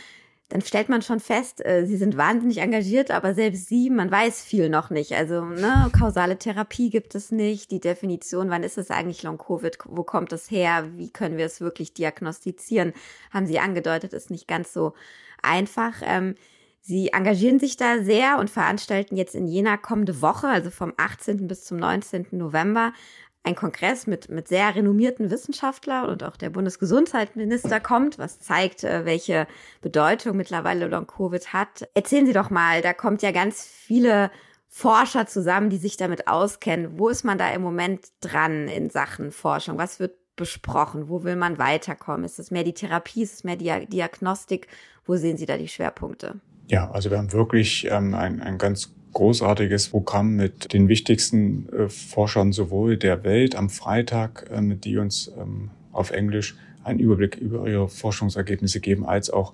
dann 0.48 0.62
stellt 0.62 0.88
man 0.88 1.02
schon 1.02 1.20
fest, 1.20 1.64
äh, 1.64 1.84
sie 1.84 1.98
sind 1.98 2.16
wahnsinnig 2.16 2.58
engagiert, 2.58 3.10
aber 3.10 3.34
selbst 3.34 3.68
sie, 3.68 3.90
man 3.90 4.10
weiß 4.10 4.42
viel 4.42 4.70
noch 4.70 4.88
nicht. 4.88 5.12
Also 5.12 5.44
ne, 5.44 5.90
kausale 5.96 6.38
Therapie 6.38 6.88
gibt 6.88 7.14
es 7.14 7.30
nicht, 7.30 7.70
die 7.70 7.80
Definition, 7.80 8.48
wann 8.48 8.62
ist 8.62 8.78
es 8.78 8.90
eigentlich 8.90 9.22
Long-Covid, 9.22 9.78
wo 9.84 10.04
kommt 10.04 10.32
es 10.32 10.50
her, 10.50 10.88
wie 10.96 11.10
können 11.10 11.36
wir 11.36 11.46
es 11.46 11.60
wirklich 11.60 11.92
diagnostizieren, 11.92 12.94
haben 13.30 13.46
sie 13.46 13.58
angedeutet, 13.58 14.14
ist 14.14 14.30
nicht 14.30 14.48
ganz 14.48 14.72
so 14.72 14.94
einfach. 15.42 15.94
Ähm, 16.02 16.34
Sie 16.80 17.08
engagieren 17.08 17.58
sich 17.58 17.76
da 17.76 18.02
sehr 18.02 18.38
und 18.38 18.48
veranstalten 18.48 19.16
jetzt 19.16 19.34
in 19.34 19.46
Jena 19.46 19.76
kommende 19.76 20.22
Woche, 20.22 20.48
also 20.48 20.70
vom 20.70 20.94
18. 20.96 21.46
bis 21.46 21.64
zum 21.66 21.76
19. 21.76 22.28
November, 22.30 22.94
ein 23.42 23.54
Kongress 23.54 24.06
mit, 24.06 24.28
mit 24.28 24.48
sehr 24.48 24.74
renommierten 24.74 25.30
Wissenschaftlern 25.30 26.06
und 26.06 26.22
auch 26.22 26.36
der 26.36 26.50
Bundesgesundheitsminister 26.50 27.80
kommt, 27.80 28.18
was 28.18 28.40
zeigt, 28.40 28.84
äh, 28.84 29.04
welche 29.04 29.46
Bedeutung 29.80 30.36
mittlerweile 30.36 30.86
Long-Covid 30.86 31.52
hat. 31.52 31.88
Erzählen 31.94 32.26
Sie 32.26 32.32
doch 32.32 32.50
mal, 32.50 32.82
da 32.82 32.92
kommt 32.92 33.22
ja 33.22 33.30
ganz 33.30 33.64
viele 33.64 34.30
Forscher 34.68 35.26
zusammen, 35.26 35.70
die 35.70 35.78
sich 35.78 35.96
damit 35.96 36.28
auskennen. 36.28 36.98
Wo 36.98 37.08
ist 37.08 37.24
man 37.24 37.38
da 37.38 37.50
im 37.50 37.62
Moment 37.62 38.08
dran 38.20 38.68
in 38.68 38.90
Sachen 38.90 39.32
Forschung? 39.32 39.78
Was 39.78 39.98
wird 39.98 40.14
besprochen? 40.36 41.08
Wo 41.08 41.24
will 41.24 41.36
man 41.36 41.58
weiterkommen? 41.58 42.24
Ist 42.24 42.38
es 42.38 42.50
mehr 42.50 42.64
die 42.64 42.74
Therapie? 42.74 43.22
Ist 43.22 43.34
es 43.34 43.44
mehr 43.44 43.56
die 43.56 43.86
Diagnostik? 43.86 44.68
Wo 45.04 45.16
sehen 45.16 45.38
Sie 45.38 45.46
da 45.46 45.56
die 45.56 45.68
Schwerpunkte? 45.68 46.40
Ja, 46.66 46.90
also 46.90 47.10
wir 47.10 47.16
haben 47.16 47.32
wirklich 47.32 47.88
ähm, 47.90 48.14
ein, 48.14 48.42
ein 48.42 48.58
ganz 48.58 48.94
großartiges 49.12 49.88
Programm 49.88 50.36
mit 50.36 50.72
den 50.72 50.88
wichtigsten 50.88 51.68
äh, 51.70 51.88
Forschern 51.88 52.52
sowohl 52.52 52.96
der 52.96 53.24
Welt 53.24 53.56
am 53.56 53.70
Freitag, 53.70 54.48
äh, 54.50 54.76
die 54.76 54.98
uns 54.98 55.32
ähm, 55.38 55.70
auf 55.92 56.10
Englisch 56.10 56.56
einen 56.84 57.00
Überblick 57.00 57.36
über 57.36 57.68
ihre 57.68 57.88
Forschungsergebnisse 57.88 58.80
geben, 58.80 59.06
als 59.06 59.30
auch 59.30 59.52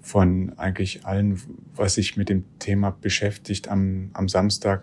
von 0.00 0.52
eigentlich 0.56 1.04
allen, 1.04 1.40
was 1.76 1.94
sich 1.94 2.16
mit 2.16 2.28
dem 2.28 2.44
Thema 2.58 2.90
beschäftigt 2.90 3.68
am, 3.68 4.10
am 4.14 4.28
Samstag 4.28 4.82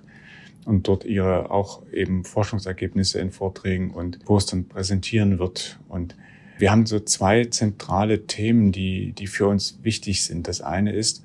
und 0.65 0.87
dort 0.87 1.03
ihre 1.03 1.51
auch 1.51 1.81
eben 1.91 2.23
Forschungsergebnisse 2.23 3.19
in 3.19 3.31
Vorträgen 3.31 3.91
und 3.91 4.23
Postern 4.25 4.67
präsentieren 4.67 5.39
wird. 5.39 5.79
Und 5.89 6.15
wir 6.57 6.71
haben 6.71 6.85
so 6.85 6.99
zwei 6.99 7.45
zentrale 7.45 8.27
Themen, 8.27 8.71
die, 8.71 9.13
die 9.13 9.27
für 9.27 9.47
uns 9.47 9.79
wichtig 9.81 10.23
sind. 10.23 10.47
Das 10.47 10.61
eine 10.61 10.93
ist, 10.93 11.23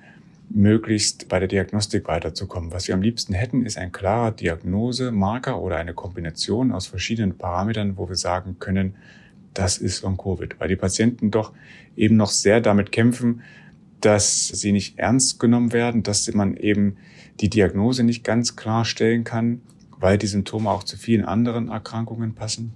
möglichst 0.51 1.29
bei 1.29 1.39
der 1.39 1.49
Diagnostik 1.49 2.07
weiterzukommen. 2.07 2.73
Was 2.73 2.89
wir 2.89 2.95
am 2.95 3.03
liebsten 3.03 3.35
hätten, 3.35 3.65
ist 3.65 3.79
ein 3.79 3.93
klarer 3.93 4.31
Diagnosemarker 4.31 5.61
oder 5.61 5.77
eine 5.77 5.95
Kombination 5.95 6.73
aus 6.73 6.87
verschiedenen 6.87 7.37
Parametern, 7.37 7.97
wo 7.97 8.09
wir 8.09 8.17
sagen 8.17 8.57
können, 8.59 8.95
das 9.53 9.79
ist 9.79 10.03
Long-Covid. 10.03 10.61
Weil 10.61 10.69
die 10.69 10.77
Patienten 10.77 11.31
doch 11.31 11.53
eben 11.97 12.17
noch 12.17 12.31
sehr 12.31 12.61
damit 12.61 12.93
kämpfen, 12.93 13.43
dass 14.01 14.49
sie 14.49 14.73
nicht 14.73 14.99
ernst 14.99 15.41
genommen 15.41 15.73
werden, 15.73 16.03
dass 16.03 16.33
man 16.35 16.57
eben 16.57 16.97
die 17.41 17.49
Diagnose 17.49 18.05
nicht 18.05 18.23
ganz 18.23 18.55
klar 18.55 18.85
stellen 18.85 19.25
kann, 19.25 19.63
weil 19.99 20.19
die 20.19 20.27
Symptome 20.27 20.71
auch 20.71 20.85
zu 20.85 20.97
vielen 20.97 21.25
anderen 21.25 21.69
Erkrankungen 21.69 22.35
passen. 22.35 22.75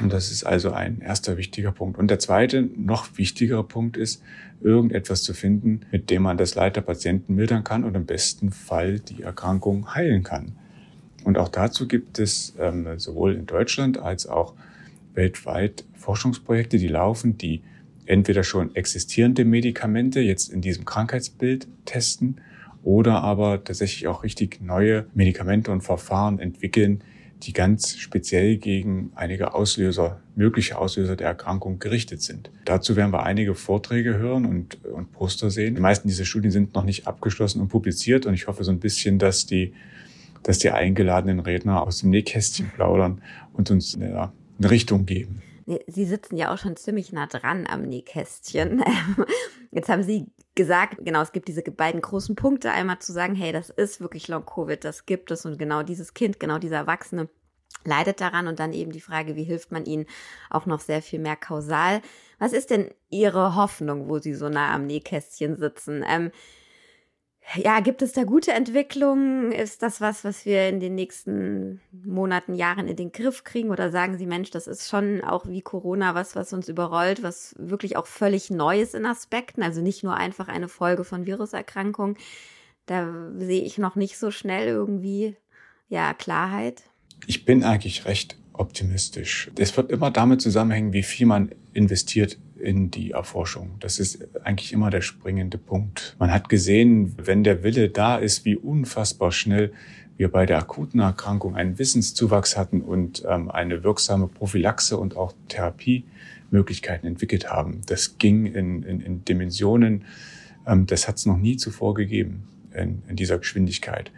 Und 0.00 0.12
das 0.12 0.30
ist 0.30 0.44
also 0.44 0.72
ein 0.72 1.00
erster 1.00 1.36
wichtiger 1.36 1.72
Punkt. 1.72 1.98
Und 1.98 2.08
der 2.08 2.18
zweite, 2.18 2.62
noch 2.62 3.18
wichtigere 3.18 3.64
Punkt 3.64 3.96
ist, 3.96 4.22
irgendetwas 4.60 5.22
zu 5.22 5.34
finden, 5.34 5.80
mit 5.90 6.10
dem 6.10 6.22
man 6.22 6.36
das 6.36 6.54
Leid 6.54 6.76
der 6.76 6.82
Patienten 6.82 7.34
mildern 7.34 7.64
kann 7.64 7.84
und 7.84 7.94
im 7.96 8.06
besten 8.06 8.50
Fall 8.50 9.00
die 9.00 9.22
Erkrankung 9.22 9.94
heilen 9.94 10.22
kann. 10.22 10.52
Und 11.24 11.38
auch 11.38 11.48
dazu 11.48 11.88
gibt 11.88 12.18
es 12.18 12.54
ähm, 12.58 12.98
sowohl 12.98 13.34
in 13.34 13.46
Deutschland 13.46 13.98
als 13.98 14.26
auch 14.26 14.54
weltweit 15.14 15.84
Forschungsprojekte, 15.94 16.78
die 16.78 16.88
laufen, 16.88 17.36
die 17.38 17.62
entweder 18.06 18.42
schon 18.42 18.74
existierende 18.74 19.44
Medikamente 19.44 20.20
jetzt 20.20 20.48
in 20.50 20.60
diesem 20.60 20.84
Krankheitsbild 20.84 21.68
testen 21.84 22.40
oder 22.82 23.22
aber 23.22 23.62
tatsächlich 23.64 24.06
auch 24.06 24.22
richtig 24.22 24.60
neue 24.62 25.06
Medikamente 25.12 25.70
und 25.70 25.82
Verfahren 25.82 26.38
entwickeln, 26.38 27.02
die 27.42 27.52
ganz 27.52 27.96
speziell 27.96 28.56
gegen 28.56 29.12
einige 29.14 29.54
Auslöser, 29.54 30.20
mögliche 30.34 30.78
Auslöser 30.78 31.16
der 31.16 31.28
Erkrankung 31.28 31.78
gerichtet 31.78 32.22
sind. 32.22 32.50
Dazu 32.64 32.96
werden 32.96 33.12
wir 33.12 33.22
einige 33.22 33.54
Vorträge 33.54 34.18
hören 34.18 34.44
und, 34.44 34.84
und 34.84 35.12
Poster 35.12 35.50
sehen. 35.50 35.74
Die 35.74 35.80
meisten 35.80 36.08
dieser 36.08 36.24
Studien 36.24 36.50
sind 36.50 36.74
noch 36.74 36.84
nicht 36.84 37.06
abgeschlossen 37.06 37.60
und 37.60 37.68
publiziert 37.68 38.26
und 38.26 38.34
ich 38.34 38.46
hoffe 38.48 38.64
so 38.64 38.70
ein 38.70 38.80
bisschen, 38.80 39.18
dass 39.18 39.46
die, 39.46 39.72
dass 40.42 40.58
die 40.58 40.70
eingeladenen 40.70 41.40
Redner 41.40 41.82
aus 41.82 42.00
dem 42.00 42.10
Nähkästchen 42.10 42.70
plaudern 42.74 43.22
und 43.52 43.70
uns 43.70 43.94
eine, 43.94 44.32
eine 44.58 44.70
Richtung 44.70 45.06
geben. 45.06 45.42
Sie 45.86 46.06
sitzen 46.06 46.36
ja 46.36 46.52
auch 46.52 46.58
schon 46.58 46.76
ziemlich 46.76 47.12
nah 47.12 47.26
dran 47.26 47.66
am 47.66 47.82
Nähkästchen. 47.82 48.82
Jetzt 49.70 49.88
haben 49.88 50.02
Sie 50.02 50.26
gesagt, 50.54 50.96
genau, 51.04 51.20
es 51.20 51.32
gibt 51.32 51.48
diese 51.48 51.62
beiden 51.62 52.00
großen 52.00 52.36
Punkte. 52.36 52.70
Einmal 52.72 53.00
zu 53.00 53.12
sagen, 53.12 53.34
hey, 53.34 53.52
das 53.52 53.68
ist 53.68 54.00
wirklich 54.00 54.28
Long-Covid, 54.28 54.82
das 54.82 55.04
gibt 55.04 55.30
es 55.30 55.44
und 55.44 55.58
genau 55.58 55.82
dieses 55.82 56.14
Kind, 56.14 56.40
genau 56.40 56.58
dieser 56.58 56.76
Erwachsene 56.76 57.28
leidet 57.84 58.20
daran 58.20 58.48
und 58.48 58.58
dann 58.60 58.72
eben 58.72 58.92
die 58.92 59.00
Frage, 59.00 59.36
wie 59.36 59.44
hilft 59.44 59.70
man 59.70 59.84
ihnen 59.84 60.06
auch 60.50 60.66
noch 60.66 60.80
sehr 60.80 61.02
viel 61.02 61.18
mehr 61.18 61.36
kausal. 61.36 62.00
Was 62.38 62.52
ist 62.52 62.70
denn 62.70 62.90
Ihre 63.10 63.54
Hoffnung, 63.54 64.08
wo 64.08 64.18
Sie 64.18 64.34
so 64.34 64.48
nah 64.48 64.74
am 64.74 64.86
Nähkästchen 64.86 65.56
sitzen? 65.56 66.04
Ähm, 66.08 66.30
Ja, 67.54 67.80
gibt 67.80 68.02
es 68.02 68.12
da 68.12 68.24
gute 68.24 68.52
Entwicklungen? 68.52 69.52
Ist 69.52 69.82
das 69.82 70.00
was, 70.00 70.22
was 70.22 70.44
wir 70.44 70.68
in 70.68 70.80
den 70.80 70.94
nächsten 70.94 71.80
Monaten, 72.04 72.54
Jahren 72.54 72.88
in 72.88 72.96
den 72.96 73.10
Griff 73.10 73.42
kriegen? 73.42 73.70
Oder 73.70 73.90
sagen 73.90 74.18
Sie, 74.18 74.26
Mensch, 74.26 74.50
das 74.50 74.66
ist 74.66 74.88
schon 74.88 75.22
auch 75.22 75.46
wie 75.46 75.62
Corona 75.62 76.14
was, 76.14 76.36
was 76.36 76.52
uns 76.52 76.68
überrollt, 76.68 77.22
was 77.22 77.54
wirklich 77.58 77.96
auch 77.96 78.06
völlig 78.06 78.50
Neues 78.50 78.92
in 78.92 79.06
Aspekten, 79.06 79.62
also 79.62 79.80
nicht 79.80 80.04
nur 80.04 80.14
einfach 80.14 80.48
eine 80.48 80.68
Folge 80.68 81.04
von 81.04 81.24
Viruserkrankungen. 81.24 82.18
Da 82.84 83.08
sehe 83.36 83.62
ich 83.62 83.78
noch 83.78 83.96
nicht 83.96 84.18
so 84.18 84.30
schnell 84.30 84.68
irgendwie, 84.68 85.36
ja, 85.88 86.12
Klarheit. 86.12 86.82
Ich 87.26 87.46
bin 87.46 87.64
eigentlich 87.64 88.04
recht 88.04 88.36
optimistisch. 88.52 89.50
Es 89.56 89.76
wird 89.76 89.90
immer 89.90 90.10
damit 90.10 90.42
zusammenhängen, 90.42 90.92
wie 90.92 91.02
viel 91.02 91.26
man 91.26 91.50
investiert 91.72 92.38
in 92.58 92.90
die 92.90 93.12
Erforschung. 93.12 93.72
Das 93.80 93.98
ist 93.98 94.26
eigentlich 94.44 94.72
immer 94.72 94.90
der 94.90 95.00
springende 95.00 95.58
Punkt. 95.58 96.16
Man 96.18 96.32
hat 96.32 96.48
gesehen, 96.48 97.14
wenn 97.16 97.44
der 97.44 97.62
Wille 97.62 97.88
da 97.88 98.16
ist, 98.16 98.44
wie 98.44 98.56
unfassbar 98.56 99.32
schnell 99.32 99.72
wir 100.16 100.30
bei 100.30 100.46
der 100.46 100.58
akuten 100.58 101.00
Erkrankung 101.00 101.54
einen 101.54 101.78
Wissenszuwachs 101.78 102.56
hatten 102.56 102.82
und 102.82 103.24
ähm, 103.26 103.50
eine 103.50 103.84
wirksame 103.84 104.26
Prophylaxe 104.26 104.96
und 104.98 105.16
auch 105.16 105.32
Therapiemöglichkeiten 105.48 107.08
entwickelt 107.08 107.50
haben. 107.50 107.82
Das 107.86 108.18
ging 108.18 108.46
in, 108.46 108.82
in, 108.82 109.00
in 109.00 109.24
Dimensionen, 109.24 110.04
ähm, 110.66 110.86
das 110.86 111.06
hat 111.06 111.16
es 111.16 111.26
noch 111.26 111.38
nie 111.38 111.56
zuvor 111.56 111.94
gegeben 111.94 112.48
in, 112.74 113.02
in 113.08 113.14
dieser 113.14 113.38
Geschwindigkeit. 113.38 114.10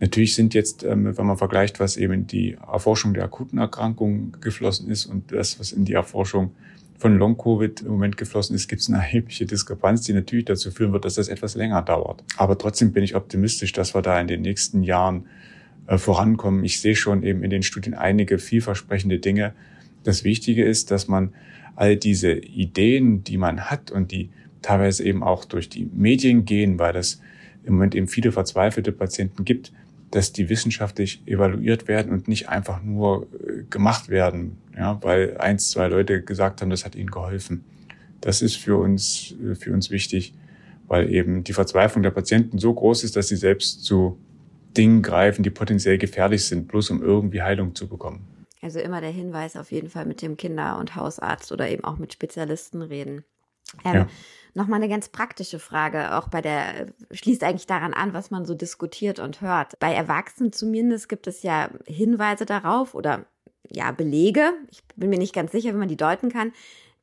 Natürlich 0.00 0.34
sind 0.34 0.54
jetzt, 0.54 0.82
ähm, 0.84 1.16
wenn 1.16 1.26
man 1.26 1.36
vergleicht, 1.36 1.78
was 1.78 1.96
eben 1.96 2.12
in 2.14 2.26
die 2.26 2.54
Erforschung 2.54 3.14
der 3.14 3.24
akuten 3.24 3.58
Erkrankung 3.58 4.36
geflossen 4.40 4.90
ist 4.90 5.06
und 5.06 5.30
das, 5.30 5.60
was 5.60 5.70
in 5.70 5.84
die 5.84 5.92
Erforschung 5.92 6.52
von 7.02 7.18
Long-Covid 7.18 7.80
im 7.80 7.88
Moment 7.88 8.16
geflossen 8.16 8.54
ist, 8.54 8.68
gibt 8.68 8.80
es 8.80 8.88
eine 8.88 8.98
erhebliche 8.98 9.44
Diskrepanz, 9.44 10.02
die 10.02 10.12
natürlich 10.12 10.44
dazu 10.44 10.70
führen 10.70 10.92
wird, 10.92 11.04
dass 11.04 11.14
das 11.14 11.26
etwas 11.26 11.56
länger 11.56 11.82
dauert. 11.82 12.22
Aber 12.36 12.56
trotzdem 12.56 12.92
bin 12.92 13.02
ich 13.02 13.16
optimistisch, 13.16 13.72
dass 13.72 13.92
wir 13.92 14.02
da 14.02 14.20
in 14.20 14.28
den 14.28 14.42
nächsten 14.42 14.84
Jahren 14.84 15.26
äh, 15.88 15.98
vorankommen. 15.98 16.64
Ich 16.64 16.80
sehe 16.80 16.94
schon 16.94 17.24
eben 17.24 17.42
in 17.42 17.50
den 17.50 17.64
Studien 17.64 17.94
einige 17.94 18.38
vielversprechende 18.38 19.18
Dinge. 19.18 19.52
Das 20.04 20.22
Wichtige 20.22 20.64
ist, 20.64 20.92
dass 20.92 21.08
man 21.08 21.34
all 21.74 21.96
diese 21.96 22.34
Ideen, 22.34 23.24
die 23.24 23.36
man 23.36 23.62
hat 23.62 23.90
und 23.90 24.12
die 24.12 24.30
teilweise 24.62 25.02
eben 25.02 25.24
auch 25.24 25.44
durch 25.44 25.68
die 25.68 25.90
Medien 25.92 26.44
gehen, 26.44 26.78
weil 26.78 26.92
das 26.92 27.20
im 27.64 27.74
Moment 27.74 27.96
eben 27.96 28.06
viele 28.06 28.30
verzweifelte 28.30 28.92
Patienten 28.92 29.44
gibt, 29.44 29.72
dass 30.12 30.32
die 30.32 30.48
wissenschaftlich 30.50 31.26
evaluiert 31.26 31.88
werden 31.88 32.12
und 32.12 32.28
nicht 32.28 32.48
einfach 32.48 32.82
nur 32.82 33.26
äh, 33.32 33.64
gemacht 33.68 34.08
werden, 34.08 34.58
ja, 34.76 35.02
weil 35.02 35.38
eins, 35.38 35.70
zwei 35.70 35.88
Leute 35.88 36.22
gesagt 36.22 36.60
haben, 36.60 36.70
das 36.70 36.84
hat 36.84 36.94
ihnen 36.94 37.10
geholfen. 37.10 37.64
Das 38.20 38.42
ist 38.42 38.56
für 38.56 38.76
uns, 38.76 39.34
äh, 39.42 39.54
für 39.54 39.72
uns 39.72 39.90
wichtig, 39.90 40.34
weil 40.86 41.12
eben 41.12 41.44
die 41.44 41.54
Verzweiflung 41.54 42.02
der 42.02 42.10
Patienten 42.10 42.58
so 42.58 42.72
groß 42.72 43.04
ist, 43.04 43.16
dass 43.16 43.28
sie 43.28 43.36
selbst 43.36 43.84
zu 43.84 44.18
Dingen 44.76 45.02
greifen, 45.02 45.42
die 45.42 45.50
potenziell 45.50 45.96
gefährlich 45.96 46.44
sind, 46.44 46.68
bloß 46.68 46.90
um 46.90 47.02
irgendwie 47.02 47.42
Heilung 47.42 47.74
zu 47.74 47.88
bekommen. 47.88 48.26
Also 48.60 48.80
immer 48.80 49.00
der 49.00 49.10
Hinweis 49.10 49.56
auf 49.56 49.72
jeden 49.72 49.88
Fall 49.88 50.04
mit 50.06 50.20
dem 50.20 50.36
Kinder- 50.36 50.78
und 50.78 50.94
Hausarzt 50.94 51.52
oder 51.52 51.68
eben 51.70 51.84
auch 51.84 51.98
mit 51.98 52.12
Spezialisten 52.12 52.82
reden. 52.82 53.24
Ähm, 53.84 53.94
ja. 53.94 54.08
Nochmal 54.54 54.80
eine 54.80 54.88
ganz 54.88 55.08
praktische 55.08 55.58
Frage, 55.58 56.16
auch 56.16 56.28
bei 56.28 56.42
der, 56.42 56.88
schließt 57.10 57.42
eigentlich 57.42 57.66
daran 57.66 57.94
an, 57.94 58.12
was 58.12 58.30
man 58.30 58.44
so 58.44 58.54
diskutiert 58.54 59.18
und 59.18 59.40
hört. 59.40 59.78
Bei 59.78 59.94
Erwachsenen 59.94 60.52
zumindest 60.52 61.08
gibt 61.08 61.26
es 61.26 61.42
ja 61.42 61.70
Hinweise 61.86 62.44
darauf 62.44 62.94
oder 62.94 63.24
ja, 63.70 63.90
Belege, 63.92 64.52
ich 64.70 64.84
bin 64.96 65.08
mir 65.08 65.18
nicht 65.18 65.34
ganz 65.34 65.52
sicher, 65.52 65.72
wie 65.72 65.78
man 65.78 65.88
die 65.88 65.96
deuten 65.96 66.30
kann, 66.30 66.52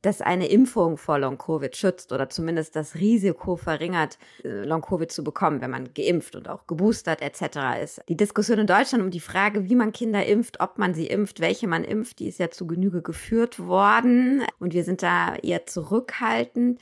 dass 0.02 0.22
eine 0.22 0.48
Impfung 0.48 0.96
vor 0.96 1.18
Long-Covid 1.18 1.76
schützt 1.76 2.12
oder 2.12 2.30
zumindest 2.30 2.74
das 2.74 2.94
Risiko 2.94 3.56
verringert, 3.56 4.18
äh, 4.44 4.64
Long-Covid 4.64 5.12
zu 5.12 5.22
bekommen, 5.22 5.60
wenn 5.60 5.70
man 5.70 5.92
geimpft 5.92 6.36
und 6.36 6.48
auch 6.48 6.66
geboostert 6.66 7.20
etc. 7.20 7.82
ist. 7.82 8.00
Die 8.08 8.16
Diskussion 8.16 8.60
in 8.60 8.66
Deutschland 8.66 9.04
um 9.04 9.10
die 9.10 9.20
Frage, 9.20 9.68
wie 9.68 9.74
man 9.74 9.92
Kinder 9.92 10.24
impft, 10.24 10.60
ob 10.60 10.78
man 10.78 10.94
sie 10.94 11.06
impft, 11.06 11.40
welche 11.40 11.66
man 11.66 11.84
impft, 11.84 12.18
die 12.18 12.28
ist 12.28 12.38
ja 12.38 12.50
zu 12.50 12.66
Genüge 12.66 13.02
geführt 13.02 13.58
worden 13.58 14.42
und 14.58 14.72
wir 14.72 14.84
sind 14.84 15.02
da 15.02 15.34
eher 15.36 15.66
zurückhaltend. 15.66 16.80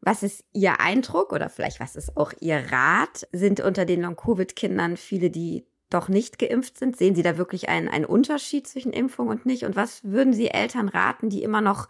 Was 0.00 0.22
ist 0.22 0.44
Ihr 0.52 0.80
Eindruck 0.80 1.32
oder 1.32 1.50
vielleicht 1.50 1.80
was 1.80 1.96
ist 1.96 2.16
auch 2.16 2.32
Ihr 2.40 2.72
Rat? 2.72 3.28
Sind 3.32 3.60
unter 3.60 3.84
den 3.84 4.00
Long-Covid-Kindern 4.00 4.96
viele, 4.96 5.30
die 5.30 5.66
doch 5.90 6.08
nicht 6.08 6.38
geimpft 6.38 6.78
sind? 6.78 6.96
Sehen 6.96 7.14
Sie 7.14 7.22
da 7.22 7.36
wirklich 7.36 7.68
einen, 7.68 7.88
einen 7.88 8.06
Unterschied 8.06 8.66
zwischen 8.66 8.92
Impfung 8.92 9.28
und 9.28 9.44
nicht? 9.44 9.64
Und 9.64 9.76
was 9.76 10.02
würden 10.04 10.32
Sie 10.32 10.48
Eltern 10.48 10.88
raten, 10.88 11.28
die 11.28 11.42
immer 11.42 11.60
noch 11.60 11.88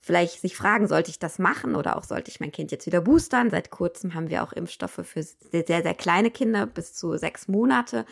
vielleicht 0.00 0.40
sich 0.40 0.56
fragen, 0.56 0.86
sollte 0.86 1.10
ich 1.10 1.18
das 1.18 1.40
machen 1.40 1.74
oder 1.74 1.96
auch 1.96 2.04
sollte 2.04 2.30
ich 2.30 2.38
mein 2.38 2.52
Kind 2.52 2.70
jetzt 2.70 2.86
wieder 2.86 3.00
boostern? 3.00 3.50
Seit 3.50 3.70
kurzem 3.70 4.14
haben 4.14 4.30
wir 4.30 4.44
auch 4.44 4.52
Impfstoffe 4.52 5.00
für 5.02 5.22
sehr, 5.22 5.64
sehr, 5.66 5.94
kleine 5.94 6.30
Kinder 6.30 6.66
bis 6.66 6.94
zu 6.94 7.16
sechs 7.16 7.48
Monate. 7.48 8.06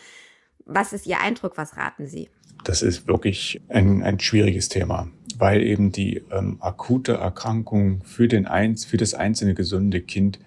Was 0.65 0.93
ist 0.93 1.07
Ihr 1.07 1.21
Eindruck? 1.21 1.57
Was 1.57 1.77
raten 1.77 2.07
Sie? 2.09 2.29
Das 2.65 2.83
ist 2.83 3.07
wirklich 3.07 3.61
ein, 3.69 4.03
ein 4.03 4.19
schwieriges 4.19 4.69
Thema 4.69 5.09
weil 5.39 5.63
eben 5.63 5.93
die 5.93 6.23
ähm, 6.31 6.57
akute 6.61 7.15
Erkrankung 7.15 8.01
für, 8.05 8.29
den 8.29 8.47
Einz 8.47 8.85
für 8.85 8.97
das 8.97 9.15
einzelne 9.15 9.55
gesunde 9.55 10.01
Kind 10.01 10.39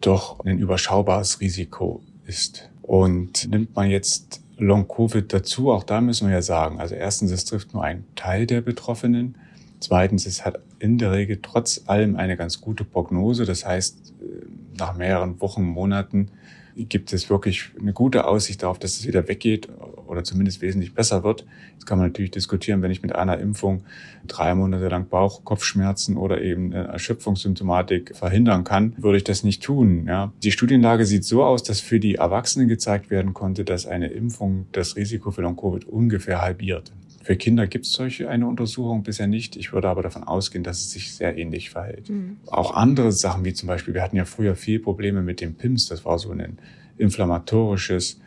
doch 0.00 0.40
ein 0.44 0.58
überschaubares 0.58 1.40
Risiko 1.40 2.02
ist. 2.26 2.70
Und 2.82 3.48
nimmt 3.50 3.76
man 3.76 3.90
jetzt 3.90 4.42
Long-Covid 4.56 5.32
dazu, 5.32 5.70
auch 5.70 5.84
da 5.84 6.00
müssen 6.00 6.28
wir 6.28 6.34
ja 6.34 6.42
sagen, 6.42 6.80
also 6.80 6.94
erstens, 6.94 7.30
es 7.30 7.44
trifft 7.44 7.72
nur 7.72 7.82
einen 7.82 8.04
Teil 8.14 8.46
der 8.46 8.60
Betroffenen. 8.60 9.36
Zweitens, 9.80 10.26
es 10.26 10.44
hat 10.44 10.60
in 10.78 10.98
der 10.98 11.12
Regel 11.12 11.38
trotz 11.40 11.82
allem 11.86 12.16
eine 12.16 12.36
ganz 12.36 12.60
gute 12.60 12.84
Prognose. 12.84 13.46
Das 13.46 13.64
heißt, 13.64 14.12
äh, 14.20 14.46
nach 14.78 14.96
mehreren 14.96 15.40
Wochen, 15.40 15.62
Monaten 15.62 16.30
gibt 16.76 17.12
es 17.12 17.30
wirklich 17.30 17.70
eine 17.78 17.92
gute 17.92 18.26
Aussicht 18.26 18.62
darauf, 18.62 18.78
dass 18.78 18.98
es 18.98 19.06
wieder 19.06 19.28
weggeht 19.28 19.68
oder 20.06 20.24
zumindest 20.24 20.60
wesentlich 20.62 20.94
besser 20.94 21.24
wird. 21.24 21.46
Jetzt 21.72 21.86
kann 21.86 21.98
man 21.98 22.08
natürlich 22.08 22.30
diskutieren, 22.30 22.82
wenn 22.82 22.90
ich 22.90 23.02
mit 23.02 23.14
einer 23.14 23.38
Impfung 23.38 23.84
drei 24.26 24.54
Monate 24.54 24.88
lang 24.88 25.08
Bauch, 25.08 25.44
Kopfschmerzen 25.44 26.16
oder 26.16 26.40
eben 26.40 26.72
eine 26.72 26.88
Erschöpfungssymptomatik 26.88 28.16
verhindern 28.16 28.64
kann, 28.64 28.94
würde 28.98 29.18
ich 29.18 29.24
das 29.24 29.44
nicht 29.44 29.62
tun. 29.62 30.06
Ja. 30.06 30.32
Die 30.42 30.52
Studienlage 30.52 31.06
sieht 31.06 31.24
so 31.24 31.44
aus, 31.44 31.62
dass 31.62 31.80
für 31.80 32.00
die 32.00 32.16
Erwachsenen 32.16 32.68
gezeigt 32.68 33.10
werden 33.10 33.34
konnte, 33.34 33.64
dass 33.64 33.86
eine 33.86 34.08
Impfung 34.08 34.66
das 34.72 34.96
Risiko 34.96 35.30
für 35.30 35.42
Long-Covid 35.42 35.84
ungefähr 35.84 36.42
halbiert. 36.42 36.92
Für 37.22 37.36
Kinder 37.36 37.66
gibt 37.66 37.84
es 37.84 37.92
solche 37.92 38.30
eine 38.30 38.46
Untersuchung 38.46 39.02
bisher 39.02 39.26
nicht. 39.26 39.54
Ich 39.56 39.72
würde 39.72 39.88
aber 39.88 40.02
davon 40.02 40.24
ausgehen, 40.24 40.64
dass 40.64 40.80
es 40.80 40.90
sich 40.90 41.14
sehr 41.14 41.36
ähnlich 41.36 41.68
verhält. 41.68 42.08
Mhm. 42.08 42.38
Auch 42.46 42.74
andere 42.74 43.12
Sachen, 43.12 43.44
wie 43.44 43.52
zum 43.52 43.66
Beispiel, 43.66 43.92
wir 43.92 44.02
hatten 44.02 44.16
ja 44.16 44.24
früher 44.24 44.56
viel 44.56 44.80
Probleme 44.80 45.22
mit 45.22 45.42
dem 45.42 45.54
PIMS. 45.54 45.86
Das 45.86 46.04
war 46.06 46.18
so 46.18 46.30
ein 46.30 46.58
inflammatorisches 46.96 48.20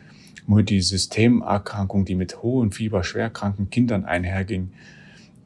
Multisystemerkrankung, 0.46 2.04
die 2.04 2.14
mit 2.14 2.42
hohen 2.42 2.70
Fieber 2.70 3.02
schwerkranken 3.02 3.68
Kindern 3.68 4.04
einherging. 4.04 4.72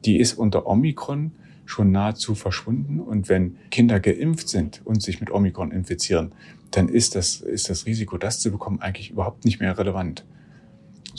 Die 0.05 0.19
ist 0.19 0.33
unter 0.33 0.67
Omikron 0.67 1.31
schon 1.65 1.91
nahezu 1.91 2.35
verschwunden. 2.35 2.99
Und 2.99 3.29
wenn 3.29 3.57
Kinder 3.71 3.99
geimpft 3.99 4.49
sind 4.49 4.81
und 4.85 5.01
sich 5.01 5.19
mit 5.19 5.31
Omikron 5.31 5.71
infizieren, 5.71 6.33
dann 6.69 6.87
ist 6.87 7.15
das, 7.15 7.41
ist 7.41 7.69
das 7.69 7.87
Risiko, 7.87 8.17
das 8.19 8.39
zu 8.39 8.51
bekommen, 8.51 8.79
eigentlich 8.79 9.09
überhaupt 9.09 9.43
nicht 9.43 9.59
mehr 9.59 9.75
relevant 9.75 10.23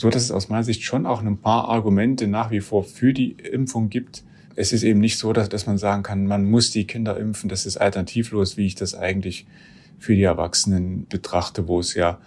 so 0.01 0.09
dass 0.09 0.23
es 0.23 0.31
aus 0.31 0.49
meiner 0.49 0.63
Sicht 0.63 0.81
schon 0.81 1.05
auch 1.05 1.21
ein 1.21 1.37
paar 1.37 1.69
Argumente 1.69 2.25
nach 2.27 2.49
wie 2.49 2.59
vor 2.59 2.83
für 2.83 3.13
die 3.13 3.33
Impfung 3.33 3.91
gibt. 3.91 4.23
Es 4.55 4.73
ist 4.73 4.81
eben 4.81 4.99
nicht 4.99 5.19
so, 5.19 5.31
dass, 5.31 5.47
dass 5.47 5.67
man 5.67 5.77
sagen 5.77 6.01
kann, 6.01 6.25
man 6.25 6.49
muss 6.49 6.71
die 6.71 6.87
Kinder 6.87 7.17
impfen. 7.17 7.49
Das 7.49 7.67
ist 7.67 7.77
alternativlos, 7.77 8.57
wie 8.57 8.65
ich 8.65 8.73
das 8.73 8.95
eigentlich 8.95 9.45
für 9.99 10.15
die 10.15 10.23
Erwachsenen 10.23 11.05
betrachte, 11.07 11.67
wo 11.67 11.79
es 11.79 11.93
ja 11.93 12.17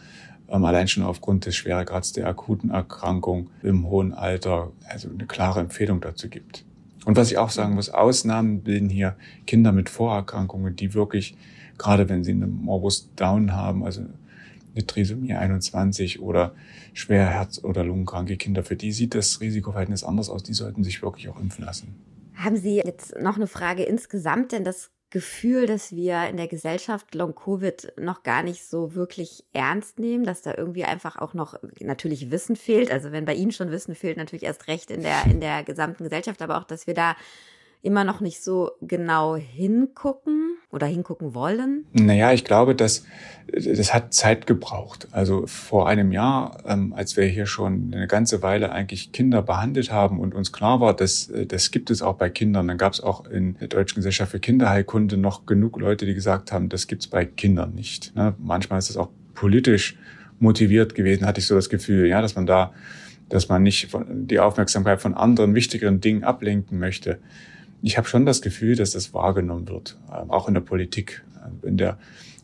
ähm, 0.48 0.64
allein 0.64 0.86
schon 0.86 1.02
aufgrund 1.02 1.46
des 1.46 1.56
Schweregrads 1.56 2.12
der 2.12 2.28
akuten 2.28 2.70
Erkrankung 2.70 3.50
im 3.64 3.88
hohen 3.88 4.14
Alter 4.14 4.70
also 4.88 5.08
eine 5.10 5.26
klare 5.26 5.58
Empfehlung 5.58 6.00
dazu 6.00 6.28
gibt. 6.28 6.64
Und 7.04 7.16
was 7.16 7.32
ich 7.32 7.38
auch 7.38 7.50
sagen 7.50 7.74
muss, 7.74 7.90
Ausnahmen 7.90 8.60
bilden 8.60 8.88
hier 8.88 9.16
Kinder 9.48 9.72
mit 9.72 9.90
Vorerkrankungen, 9.90 10.76
die 10.76 10.94
wirklich, 10.94 11.36
gerade 11.76 12.08
wenn 12.08 12.22
sie 12.22 12.30
eine 12.30 12.46
Morbus 12.46 13.10
Down 13.16 13.52
haben, 13.52 13.84
also 13.84 14.02
eine 14.74 14.86
Trisomie 14.86 15.34
21 15.34 16.20
oder 16.20 16.54
schwer 16.92 17.26
Herz- 17.26 17.62
oder 17.62 17.84
Lungenkranke 17.84 18.36
Kinder, 18.36 18.62
für 18.62 18.76
die 18.76 18.92
sieht 18.92 19.14
das 19.14 19.40
Risikoverhältnis 19.40 20.04
anders 20.04 20.28
aus. 20.28 20.42
Die 20.42 20.54
sollten 20.54 20.84
sich 20.84 21.02
wirklich 21.02 21.28
auch 21.28 21.40
impfen 21.40 21.64
lassen. 21.64 21.94
Haben 22.34 22.56
Sie 22.56 22.76
jetzt 22.76 23.14
noch 23.20 23.36
eine 23.36 23.46
Frage 23.46 23.84
insgesamt, 23.84 24.52
denn 24.52 24.64
das 24.64 24.90
Gefühl, 25.14 25.66
dass 25.66 25.92
wir 25.92 26.26
in 26.28 26.36
der 26.36 26.48
Gesellschaft 26.48 27.14
Long-Covid 27.14 27.92
noch 28.00 28.24
gar 28.24 28.42
nicht 28.42 28.64
so 28.64 28.96
wirklich 28.96 29.44
ernst 29.52 30.00
nehmen, 30.00 30.24
dass 30.24 30.42
da 30.42 30.54
irgendwie 30.56 30.82
einfach 30.82 31.14
auch 31.14 31.34
noch 31.34 31.56
natürlich 31.78 32.32
Wissen 32.32 32.56
fehlt. 32.56 32.90
Also 32.90 33.12
wenn 33.12 33.24
bei 33.24 33.34
Ihnen 33.34 33.52
schon 33.52 33.70
Wissen 33.70 33.94
fehlt, 33.94 34.16
natürlich 34.16 34.42
erst 34.42 34.66
recht 34.66 34.90
in 34.90 35.02
der, 35.02 35.24
in 35.26 35.40
der 35.40 35.62
gesamten 35.62 36.02
Gesellschaft, 36.02 36.42
aber 36.42 36.58
auch, 36.58 36.64
dass 36.64 36.88
wir 36.88 36.94
da 36.94 37.14
immer 37.84 38.04
noch 38.04 38.20
nicht 38.20 38.42
so 38.42 38.72
genau 38.80 39.36
hingucken 39.36 40.56
oder 40.72 40.86
hingucken 40.86 41.34
wollen? 41.34 41.84
Naja, 41.92 42.32
ich 42.32 42.44
glaube, 42.44 42.74
dass 42.74 43.04
das 43.52 43.92
hat 43.92 44.14
Zeit 44.14 44.46
gebraucht. 44.46 45.06
Also 45.12 45.46
vor 45.46 45.86
einem 45.86 46.10
Jahr, 46.10 46.58
ähm, 46.66 46.94
als 46.96 47.16
wir 47.16 47.24
hier 47.24 47.44
schon 47.44 47.92
eine 47.94 48.06
ganze 48.06 48.42
Weile 48.42 48.72
eigentlich 48.72 49.12
Kinder 49.12 49.42
behandelt 49.42 49.92
haben 49.92 50.18
und 50.18 50.34
uns 50.34 50.50
klar 50.50 50.80
war, 50.80 50.96
dass 50.96 51.28
äh, 51.28 51.44
das 51.46 51.70
gibt 51.70 51.90
es 51.90 52.00
auch 52.00 52.14
bei 52.14 52.30
Kindern, 52.30 52.68
dann 52.68 52.78
gab 52.78 52.94
es 52.94 53.02
auch 53.02 53.26
in 53.26 53.58
der 53.58 53.68
Deutschen 53.68 53.96
Gesellschaft 53.96 54.32
für 54.32 54.40
Kinderheilkunde 54.40 55.18
noch 55.18 55.44
genug 55.44 55.78
Leute, 55.78 56.06
die 56.06 56.14
gesagt 56.14 56.52
haben, 56.52 56.70
das 56.70 56.86
gibt 56.86 57.02
es 57.02 57.08
bei 57.08 57.26
Kindern 57.26 57.74
nicht. 57.74 58.16
Ne? 58.16 58.34
Manchmal 58.38 58.78
ist 58.78 58.88
es 58.88 58.96
auch 58.96 59.10
politisch 59.34 59.98
motiviert 60.38 60.94
gewesen, 60.94 61.26
hatte 61.26 61.40
ich 61.40 61.46
so 61.46 61.54
das 61.54 61.68
Gefühl, 61.68 62.06
ja, 62.06 62.22
dass 62.22 62.34
man 62.34 62.46
da, 62.46 62.72
dass 63.28 63.48
man 63.48 63.62
nicht 63.62 63.88
die 64.08 64.40
Aufmerksamkeit 64.40 65.02
von 65.02 65.12
anderen 65.14 65.54
wichtigeren 65.54 66.00
Dingen 66.00 66.24
ablenken 66.24 66.78
möchte. 66.78 67.18
Ich 67.86 67.98
habe 67.98 68.08
schon 68.08 68.24
das 68.24 68.40
Gefühl, 68.40 68.76
dass 68.76 68.92
das 68.92 69.12
wahrgenommen 69.12 69.68
wird, 69.68 69.98
ähm, 70.08 70.30
auch 70.30 70.48
in 70.48 70.54
der 70.54 70.62
Politik. 70.62 71.22
Wenn 71.60 71.76
der 71.76 71.98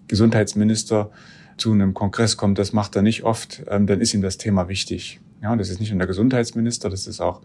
Gesundheitsminister 0.06 1.10
zu 1.56 1.72
einem 1.72 1.94
Kongress 1.94 2.36
kommt, 2.36 2.58
das 2.58 2.74
macht 2.74 2.94
er 2.94 3.00
nicht 3.00 3.22
oft, 3.24 3.62
ähm, 3.66 3.86
dann 3.86 4.02
ist 4.02 4.12
ihm 4.12 4.20
das 4.20 4.36
Thema 4.36 4.68
wichtig. 4.68 5.18
Ja, 5.42 5.50
und 5.50 5.56
das 5.56 5.70
ist 5.70 5.80
nicht 5.80 5.92
nur 5.92 5.98
der 5.98 6.06
Gesundheitsminister, 6.06 6.90
das 6.90 7.06
ist 7.06 7.22
auch 7.22 7.40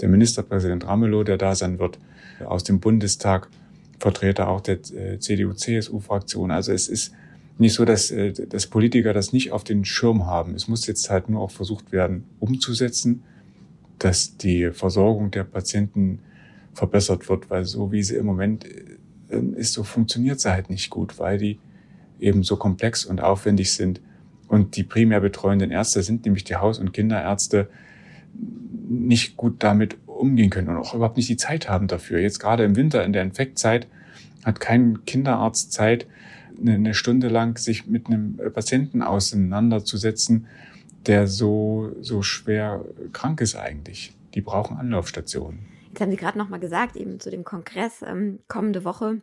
der 0.00 0.08
Ministerpräsident 0.08 0.86
Ramelow, 0.86 1.24
der 1.24 1.36
da 1.36 1.56
sein 1.56 1.80
wird, 1.80 1.98
aus 2.44 2.62
dem 2.62 2.78
Bundestag, 2.78 3.48
Vertreter 3.98 4.46
auch 4.46 4.60
der 4.60 4.78
äh, 4.94 5.18
CDU-CSU-Fraktion. 5.18 6.52
Also 6.52 6.70
es 6.70 6.86
ist 6.86 7.12
nicht 7.58 7.74
so, 7.74 7.84
dass, 7.84 8.12
äh, 8.12 8.32
dass 8.46 8.68
Politiker 8.68 9.12
das 9.12 9.32
nicht 9.32 9.50
auf 9.50 9.64
den 9.64 9.84
Schirm 9.84 10.26
haben. 10.26 10.54
Es 10.54 10.68
muss 10.68 10.86
jetzt 10.86 11.10
halt 11.10 11.28
nur 11.28 11.40
auch 11.40 11.50
versucht 11.50 11.90
werden, 11.90 12.22
umzusetzen, 12.38 13.24
dass 13.98 14.36
die 14.36 14.70
Versorgung 14.70 15.32
der 15.32 15.42
Patienten 15.42 16.20
verbessert 16.74 17.28
wird, 17.28 17.50
weil 17.50 17.64
so 17.64 17.92
wie 17.92 18.02
sie 18.02 18.16
im 18.16 18.26
Moment 18.26 18.64
äh, 18.64 19.38
ist, 19.56 19.72
so 19.72 19.84
funktioniert 19.84 20.40
sie 20.40 20.50
halt 20.50 20.70
nicht 20.70 20.90
gut, 20.90 21.18
weil 21.18 21.38
die 21.38 21.58
eben 22.20 22.42
so 22.42 22.56
komplex 22.56 23.04
und 23.04 23.20
aufwendig 23.20 23.72
sind. 23.72 24.00
Und 24.48 24.76
die 24.76 24.84
primär 24.84 25.20
betreuenden 25.20 25.70
Ärzte 25.70 26.02
sind 26.02 26.24
nämlich 26.24 26.44
die 26.44 26.56
Haus- 26.56 26.78
und 26.78 26.92
Kinderärzte 26.92 27.68
nicht 28.88 29.36
gut 29.36 29.62
damit 29.62 29.96
umgehen 30.06 30.50
können 30.50 30.68
und 30.68 30.76
auch 30.76 30.94
überhaupt 30.94 31.16
nicht 31.16 31.28
die 31.28 31.36
Zeit 31.36 31.68
haben 31.68 31.88
dafür. 31.88 32.20
Jetzt 32.20 32.38
gerade 32.38 32.64
im 32.64 32.76
Winter 32.76 33.04
in 33.04 33.12
der 33.12 33.22
Infektzeit 33.22 33.88
hat 34.44 34.60
kein 34.60 35.04
Kinderarzt 35.04 35.72
Zeit, 35.72 36.06
eine 36.60 36.94
Stunde 36.94 37.28
lang 37.28 37.58
sich 37.58 37.86
mit 37.86 38.06
einem 38.06 38.38
Patienten 38.52 39.02
auseinanderzusetzen, 39.02 40.46
der 41.06 41.26
so, 41.26 41.92
so 42.00 42.22
schwer 42.22 42.84
krank 43.12 43.40
ist 43.40 43.56
eigentlich. 43.56 44.12
Die 44.34 44.40
brauchen 44.40 44.76
Anlaufstationen. 44.76 45.71
Jetzt 45.92 46.00
haben 46.00 46.10
Sie 46.10 46.16
gerade 46.16 46.38
noch 46.38 46.48
mal 46.48 46.58
gesagt, 46.58 46.96
eben 46.96 47.20
zu 47.20 47.30
dem 47.30 47.44
Kongress 47.44 48.00
ähm, 48.00 48.38
kommende 48.48 48.82
Woche 48.82 49.20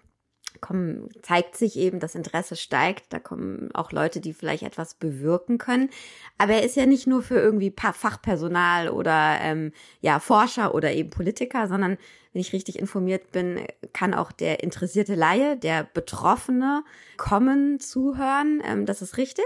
kommen, 0.61 1.09
zeigt 1.23 1.57
sich 1.57 1.77
eben, 1.77 1.99
das 1.99 2.13
Interesse 2.13 2.55
steigt. 2.55 3.05
Da 3.09 3.17
kommen 3.17 3.69
auch 3.73 3.91
Leute, 3.91 4.19
die 4.19 4.33
vielleicht 4.33 4.61
etwas 4.61 4.93
bewirken 4.93 5.57
können. 5.57 5.89
Aber 6.37 6.53
er 6.53 6.63
ist 6.63 6.75
ja 6.75 6.85
nicht 6.85 7.07
nur 7.07 7.23
für 7.23 7.39
irgendwie 7.39 7.73
Fachpersonal 7.75 8.89
oder 8.89 9.39
ähm, 9.41 9.71
ja 10.01 10.19
Forscher 10.19 10.75
oder 10.75 10.93
eben 10.93 11.09
Politiker, 11.09 11.67
sondern 11.67 11.97
wenn 12.33 12.41
ich 12.41 12.53
richtig 12.53 12.77
informiert 12.77 13.31
bin, 13.31 13.65
kann 13.91 14.13
auch 14.13 14.31
der 14.31 14.61
interessierte 14.61 15.15
Laie, 15.15 15.57
der 15.57 15.85
Betroffene 15.91 16.83
kommen, 17.17 17.79
zuhören. 17.79 18.61
Ähm, 18.63 18.85
das 18.85 19.01
ist 19.01 19.17
richtig? 19.17 19.45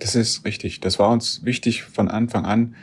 Das 0.00 0.16
ist 0.16 0.44
richtig. 0.44 0.80
Das 0.80 0.98
war 0.98 1.10
uns 1.10 1.44
wichtig 1.44 1.84
von 1.84 2.08
Anfang 2.08 2.44
an 2.44 2.74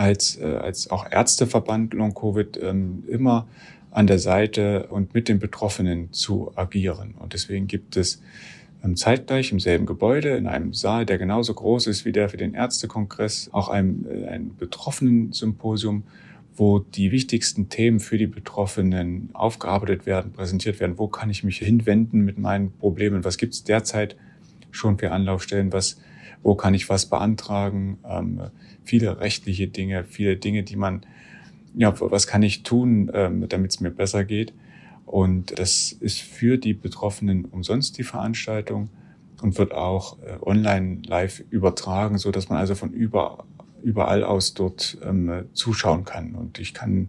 als, 0.00 0.40
äh, 0.40 0.46
als 0.46 0.90
auch 0.90 1.04
Ärzteverband 1.10 1.92
Long 1.92 2.14
Covid 2.14 2.58
ähm, 2.62 3.04
immer 3.06 3.46
an 3.90 4.06
der 4.06 4.18
Seite 4.18 4.86
und 4.86 5.12
mit 5.12 5.28
den 5.28 5.38
Betroffenen 5.38 6.10
zu 6.10 6.52
agieren. 6.56 7.14
Und 7.18 7.34
deswegen 7.34 7.66
gibt 7.66 7.98
es 7.98 8.22
ähm, 8.82 8.96
zeitgleich 8.96 9.52
im 9.52 9.60
selben 9.60 9.84
Gebäude, 9.84 10.30
in 10.30 10.46
einem 10.46 10.72
Saal, 10.72 11.04
der 11.04 11.18
genauso 11.18 11.52
groß 11.52 11.86
ist 11.86 12.06
wie 12.06 12.12
der 12.12 12.30
für 12.30 12.38
den 12.38 12.54
Ärztekongress, 12.54 13.50
auch 13.52 13.68
ein, 13.68 14.06
äh, 14.10 14.28
ein 14.28 14.56
Betroffenen-Symposium, 14.56 16.04
wo 16.56 16.78
die 16.78 17.12
wichtigsten 17.12 17.68
Themen 17.68 18.00
für 18.00 18.16
die 18.16 18.26
Betroffenen 18.26 19.28
aufgearbeitet 19.34 20.06
werden, 20.06 20.32
präsentiert 20.32 20.80
werden. 20.80 20.96
Wo 20.96 21.08
kann 21.08 21.28
ich 21.28 21.44
mich 21.44 21.58
hinwenden 21.58 22.22
mit 22.22 22.38
meinen 22.38 22.72
Problemen? 22.72 23.22
Was 23.22 23.36
gibt 23.36 23.52
es 23.52 23.64
derzeit 23.64 24.16
schon 24.70 24.96
für 24.96 25.12
Anlaufstellen? 25.12 25.74
Was, 25.74 26.00
wo 26.42 26.54
kann 26.54 26.74
ich 26.74 26.88
was 26.88 27.06
beantragen? 27.06 27.98
Ähm, 28.08 28.42
viele 28.84 29.20
rechtliche 29.20 29.68
Dinge, 29.68 30.04
viele 30.04 30.36
Dinge, 30.36 30.62
die 30.62 30.76
man 30.76 31.04
ja, 31.74 31.94
was 32.00 32.26
kann 32.26 32.42
ich 32.42 32.62
tun, 32.62 33.10
ähm, 33.14 33.48
damit 33.48 33.72
es 33.72 33.80
mir 33.80 33.90
besser 33.90 34.24
geht? 34.24 34.52
Und 35.06 35.58
das 35.58 35.92
ist 35.92 36.20
für 36.20 36.58
die 36.58 36.74
Betroffenen 36.74 37.44
umsonst 37.44 37.98
die 37.98 38.04
Veranstaltung 38.04 38.90
und 39.42 39.58
wird 39.58 39.72
auch 39.72 40.18
äh, 40.22 40.36
online 40.40 41.02
live 41.06 41.42
übertragen, 41.50 42.18
so 42.18 42.30
dass 42.30 42.48
man 42.48 42.58
also 42.58 42.74
von 42.74 42.92
über, 42.92 43.44
überall 43.82 44.24
aus 44.24 44.54
dort 44.54 44.98
ähm, 45.04 45.46
zuschauen 45.52 46.04
kann. 46.04 46.34
Und 46.34 46.58
ich 46.58 46.74
kann 46.74 47.08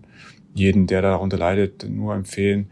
jeden, 0.54 0.88
der 0.88 1.02
darunter 1.02 1.38
leidet, 1.38 1.88
nur 1.90 2.16
empfehlen, 2.16 2.72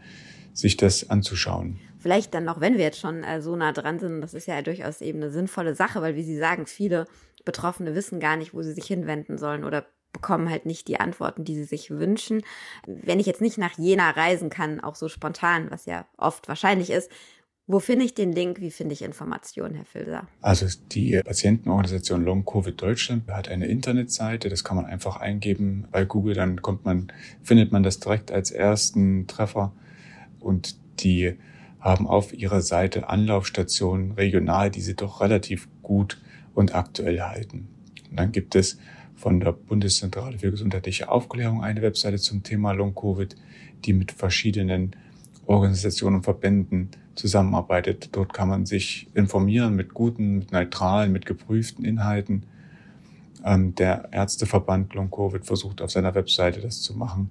sich 0.52 0.76
das 0.76 1.10
anzuschauen. 1.10 1.78
Vielleicht 2.00 2.34
dann 2.34 2.44
noch, 2.44 2.60
wenn 2.60 2.78
wir 2.78 2.84
jetzt 2.84 2.98
schon 2.98 3.22
äh, 3.22 3.40
so 3.40 3.54
nah 3.56 3.72
dran 3.72 3.98
sind, 3.98 4.20
das 4.20 4.34
ist 4.34 4.46
ja 4.46 4.60
durchaus 4.62 5.00
eben 5.00 5.18
eine 5.18 5.30
sinnvolle 5.30 5.74
Sache, 5.74 6.02
weil 6.02 6.16
wie 6.16 6.22
Sie 6.22 6.38
sagen, 6.38 6.66
viele 6.66 7.06
Betroffene 7.44 7.94
wissen 7.94 8.20
gar 8.20 8.36
nicht, 8.36 8.54
wo 8.54 8.62
sie 8.62 8.72
sich 8.72 8.86
hinwenden 8.86 9.38
sollen 9.38 9.64
oder 9.64 9.86
bekommen 10.12 10.50
halt 10.50 10.66
nicht 10.66 10.88
die 10.88 10.98
Antworten, 10.98 11.44
die 11.44 11.54
sie 11.54 11.64
sich 11.64 11.90
wünschen. 11.90 12.42
Wenn 12.86 13.20
ich 13.20 13.26
jetzt 13.26 13.40
nicht 13.40 13.58
nach 13.58 13.78
Jena 13.78 14.10
reisen 14.10 14.50
kann, 14.50 14.80
auch 14.80 14.96
so 14.96 15.08
spontan, 15.08 15.70
was 15.70 15.86
ja 15.86 16.06
oft 16.16 16.48
wahrscheinlich 16.48 16.90
ist, 16.90 17.10
wo 17.66 17.78
finde 17.78 18.04
ich 18.04 18.14
den 18.14 18.32
Link? 18.32 18.60
Wie 18.60 18.72
finde 18.72 18.94
ich 18.94 19.02
Informationen, 19.02 19.76
Herr 19.76 19.84
Filser? 19.84 20.26
Also 20.40 20.66
die 20.90 21.20
Patientenorganisation 21.24 22.24
Long 22.24 22.44
Covid 22.44 22.80
Deutschland 22.82 23.28
hat 23.28 23.48
eine 23.48 23.68
Internetseite, 23.68 24.48
das 24.48 24.64
kann 24.64 24.76
man 24.76 24.86
einfach 24.86 25.18
eingeben 25.18 25.86
bei 25.92 26.04
Google, 26.04 26.34
dann 26.34 26.60
kommt 26.62 26.84
man, 26.84 27.12
findet 27.44 27.70
man 27.70 27.84
das 27.84 28.00
direkt 28.00 28.32
als 28.32 28.50
ersten 28.50 29.28
Treffer 29.28 29.72
und 30.40 30.76
die 31.04 31.36
haben 31.80 32.06
auf 32.06 32.32
ihrer 32.32 32.60
Seite 32.60 33.08
Anlaufstationen 33.08 34.12
regional, 34.12 34.70
die 34.70 34.80
sie 34.80 34.94
doch 34.94 35.20
relativ 35.20 35.68
gut 35.82 36.20
und 36.54 36.74
aktuell 36.74 37.20
halten. 37.20 37.68
Und 38.10 38.18
dann 38.18 38.32
gibt 38.32 38.54
es 38.54 38.78
von 39.16 39.40
der 39.40 39.52
Bundeszentrale 39.52 40.38
für 40.38 40.50
gesundheitliche 40.50 41.10
Aufklärung 41.10 41.62
eine 41.62 41.82
Webseite 41.82 42.18
zum 42.18 42.42
Thema 42.42 42.72
Long-Covid, 42.72 43.36
die 43.84 43.92
mit 43.92 44.12
verschiedenen 44.12 44.96
Organisationen 45.46 46.16
und 46.16 46.22
Verbänden 46.22 46.90
zusammenarbeitet. 47.14 48.10
Dort 48.12 48.32
kann 48.32 48.48
man 48.48 48.66
sich 48.66 49.08
informieren 49.14 49.74
mit 49.74 49.94
guten, 49.94 50.38
mit 50.38 50.52
neutralen, 50.52 51.12
mit 51.12 51.26
geprüften 51.26 51.84
Inhalten. 51.84 52.46
Ähm, 53.44 53.74
der 53.74 54.08
Ärzteverband 54.12 54.94
Long-Covid 54.94 55.44
versucht 55.44 55.82
auf 55.82 55.90
seiner 55.90 56.14
Webseite 56.14 56.60
das 56.60 56.80
zu 56.82 56.96
machen. 56.96 57.30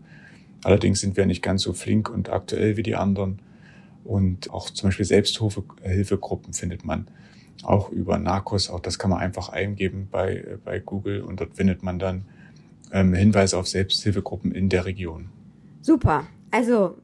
Allerdings 0.64 1.00
sind 1.00 1.18
wir 1.18 1.26
nicht 1.26 1.42
ganz 1.42 1.64
so 1.64 1.74
flink 1.74 2.10
und 2.10 2.30
aktuell 2.30 2.78
wie 2.78 2.84
die 2.84 2.96
anderen. 2.96 3.40
Und 4.10 4.50
auch 4.50 4.72
zum 4.72 4.88
Beispiel 4.88 5.06
Selbsthilfegruppen 5.06 6.54
findet 6.54 6.84
man 6.84 7.08
auch 7.62 7.92
über 7.92 8.18
Narcos, 8.18 8.72
auch 8.72 8.80
das 8.80 8.98
kann 8.98 9.12
man 9.12 9.20
einfach 9.20 9.50
eingeben 9.50 10.08
bei, 10.10 10.58
bei 10.66 10.80
Google 10.80 11.22
und 11.22 11.42
dort 11.42 11.56
findet 11.56 11.84
man 11.84 12.00
dann 12.00 12.26
ähm, 12.92 13.14
Hinweise 13.14 13.56
auf 13.56 13.68
Selbsthilfegruppen 13.68 14.52
in 14.52 14.68
der 14.68 14.86
Region. 14.86 15.30
Super. 15.82 16.26
Also, 16.50 16.98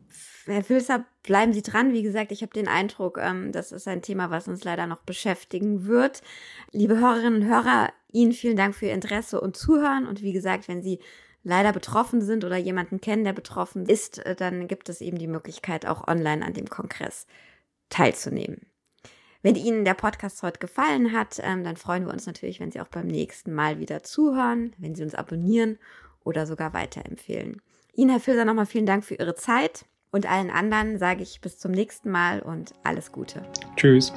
Herr 0.48 0.64
Filzer, 0.64 1.06
bleiben 1.22 1.54
Sie 1.54 1.62
dran. 1.62 1.94
Wie 1.94 2.02
gesagt, 2.02 2.32
ich 2.32 2.42
habe 2.42 2.54
den 2.54 2.68
Eindruck, 2.68 3.20
ähm, 3.22 3.52
das 3.52 3.72
ist 3.72 3.88
ein 3.88 4.02
Thema, 4.02 4.32
was 4.32 4.48
uns 4.48 4.64
leider 4.64 4.88
noch 4.88 5.02
beschäftigen 5.02 5.86
wird. 5.86 6.24
Liebe 6.72 6.98
Hörerinnen 6.98 7.44
und 7.44 7.48
Hörer, 7.48 7.90
Ihnen 8.12 8.32
vielen 8.32 8.58
Dank 8.58 8.74
für 8.74 8.88
Ihr 8.88 8.96
Interesse 8.96 9.40
und 9.40 9.56
Zuhören. 9.56 10.08
Und 10.08 10.24
wie 10.24 10.34
gesagt, 10.34 10.68
wenn 10.68 10.82
Sie 10.82 10.98
leider 11.46 11.72
betroffen 11.72 12.22
sind 12.22 12.44
oder 12.44 12.58
jemanden 12.58 13.00
kennen, 13.00 13.24
der 13.24 13.32
betroffen 13.32 13.86
ist, 13.86 14.18
äh, 14.26 14.36
dann 14.36 14.68
gibt 14.68 14.90
es 14.90 15.00
eben 15.00 15.18
die 15.18 15.28
Möglichkeit, 15.28 15.86
auch 15.86 16.08
online 16.08 16.46
an 16.46 16.54
dem 16.54 16.68
Kongress 16.68 17.28
teilzunehmen. 17.90 18.66
Wenn 19.42 19.56
Ihnen 19.56 19.86
der 19.86 19.94
Podcast 19.94 20.42
heute 20.42 20.60
gefallen 20.60 21.14
hat, 21.14 21.40
ähm, 21.42 21.64
dann 21.64 21.78
freuen 21.78 22.08
wir 22.08 22.14
uns 22.14 22.26
natürlich, 22.26 22.60
wenn 22.60 22.72
Sie 22.72 22.82
auch 22.82 22.88
beim 22.88 23.06
nächsten 23.06 23.54
Mal 23.54 23.80
wieder 23.80 24.02
zuhören, 24.02 24.74
wenn 24.80 24.96
Sie 24.96 25.04
uns 25.04 25.14
abonnieren 25.14 25.78
oder 26.24 26.48
sogar 26.48 26.74
weiterempfehlen. 26.74 27.62
Ihnen, 27.94 28.10
Herr 28.10 28.20
Filser, 28.20 28.44
nochmal 28.44 28.66
vielen 28.66 28.88
Dank 28.88 29.06
für 29.06 29.14
Ihre 29.14 29.36
Zeit 29.36 29.86
und 30.12 30.30
allen 30.30 30.50
anderen 30.50 30.98
sage 30.98 31.22
ich 31.22 31.42
bis 31.42 31.60
zum 31.60 31.72
nächsten 31.72 32.10
Mal 32.10 32.42
und 32.42 32.74
alles 32.84 33.12
Gute. 33.12 33.44
Tschüss. 33.76 34.12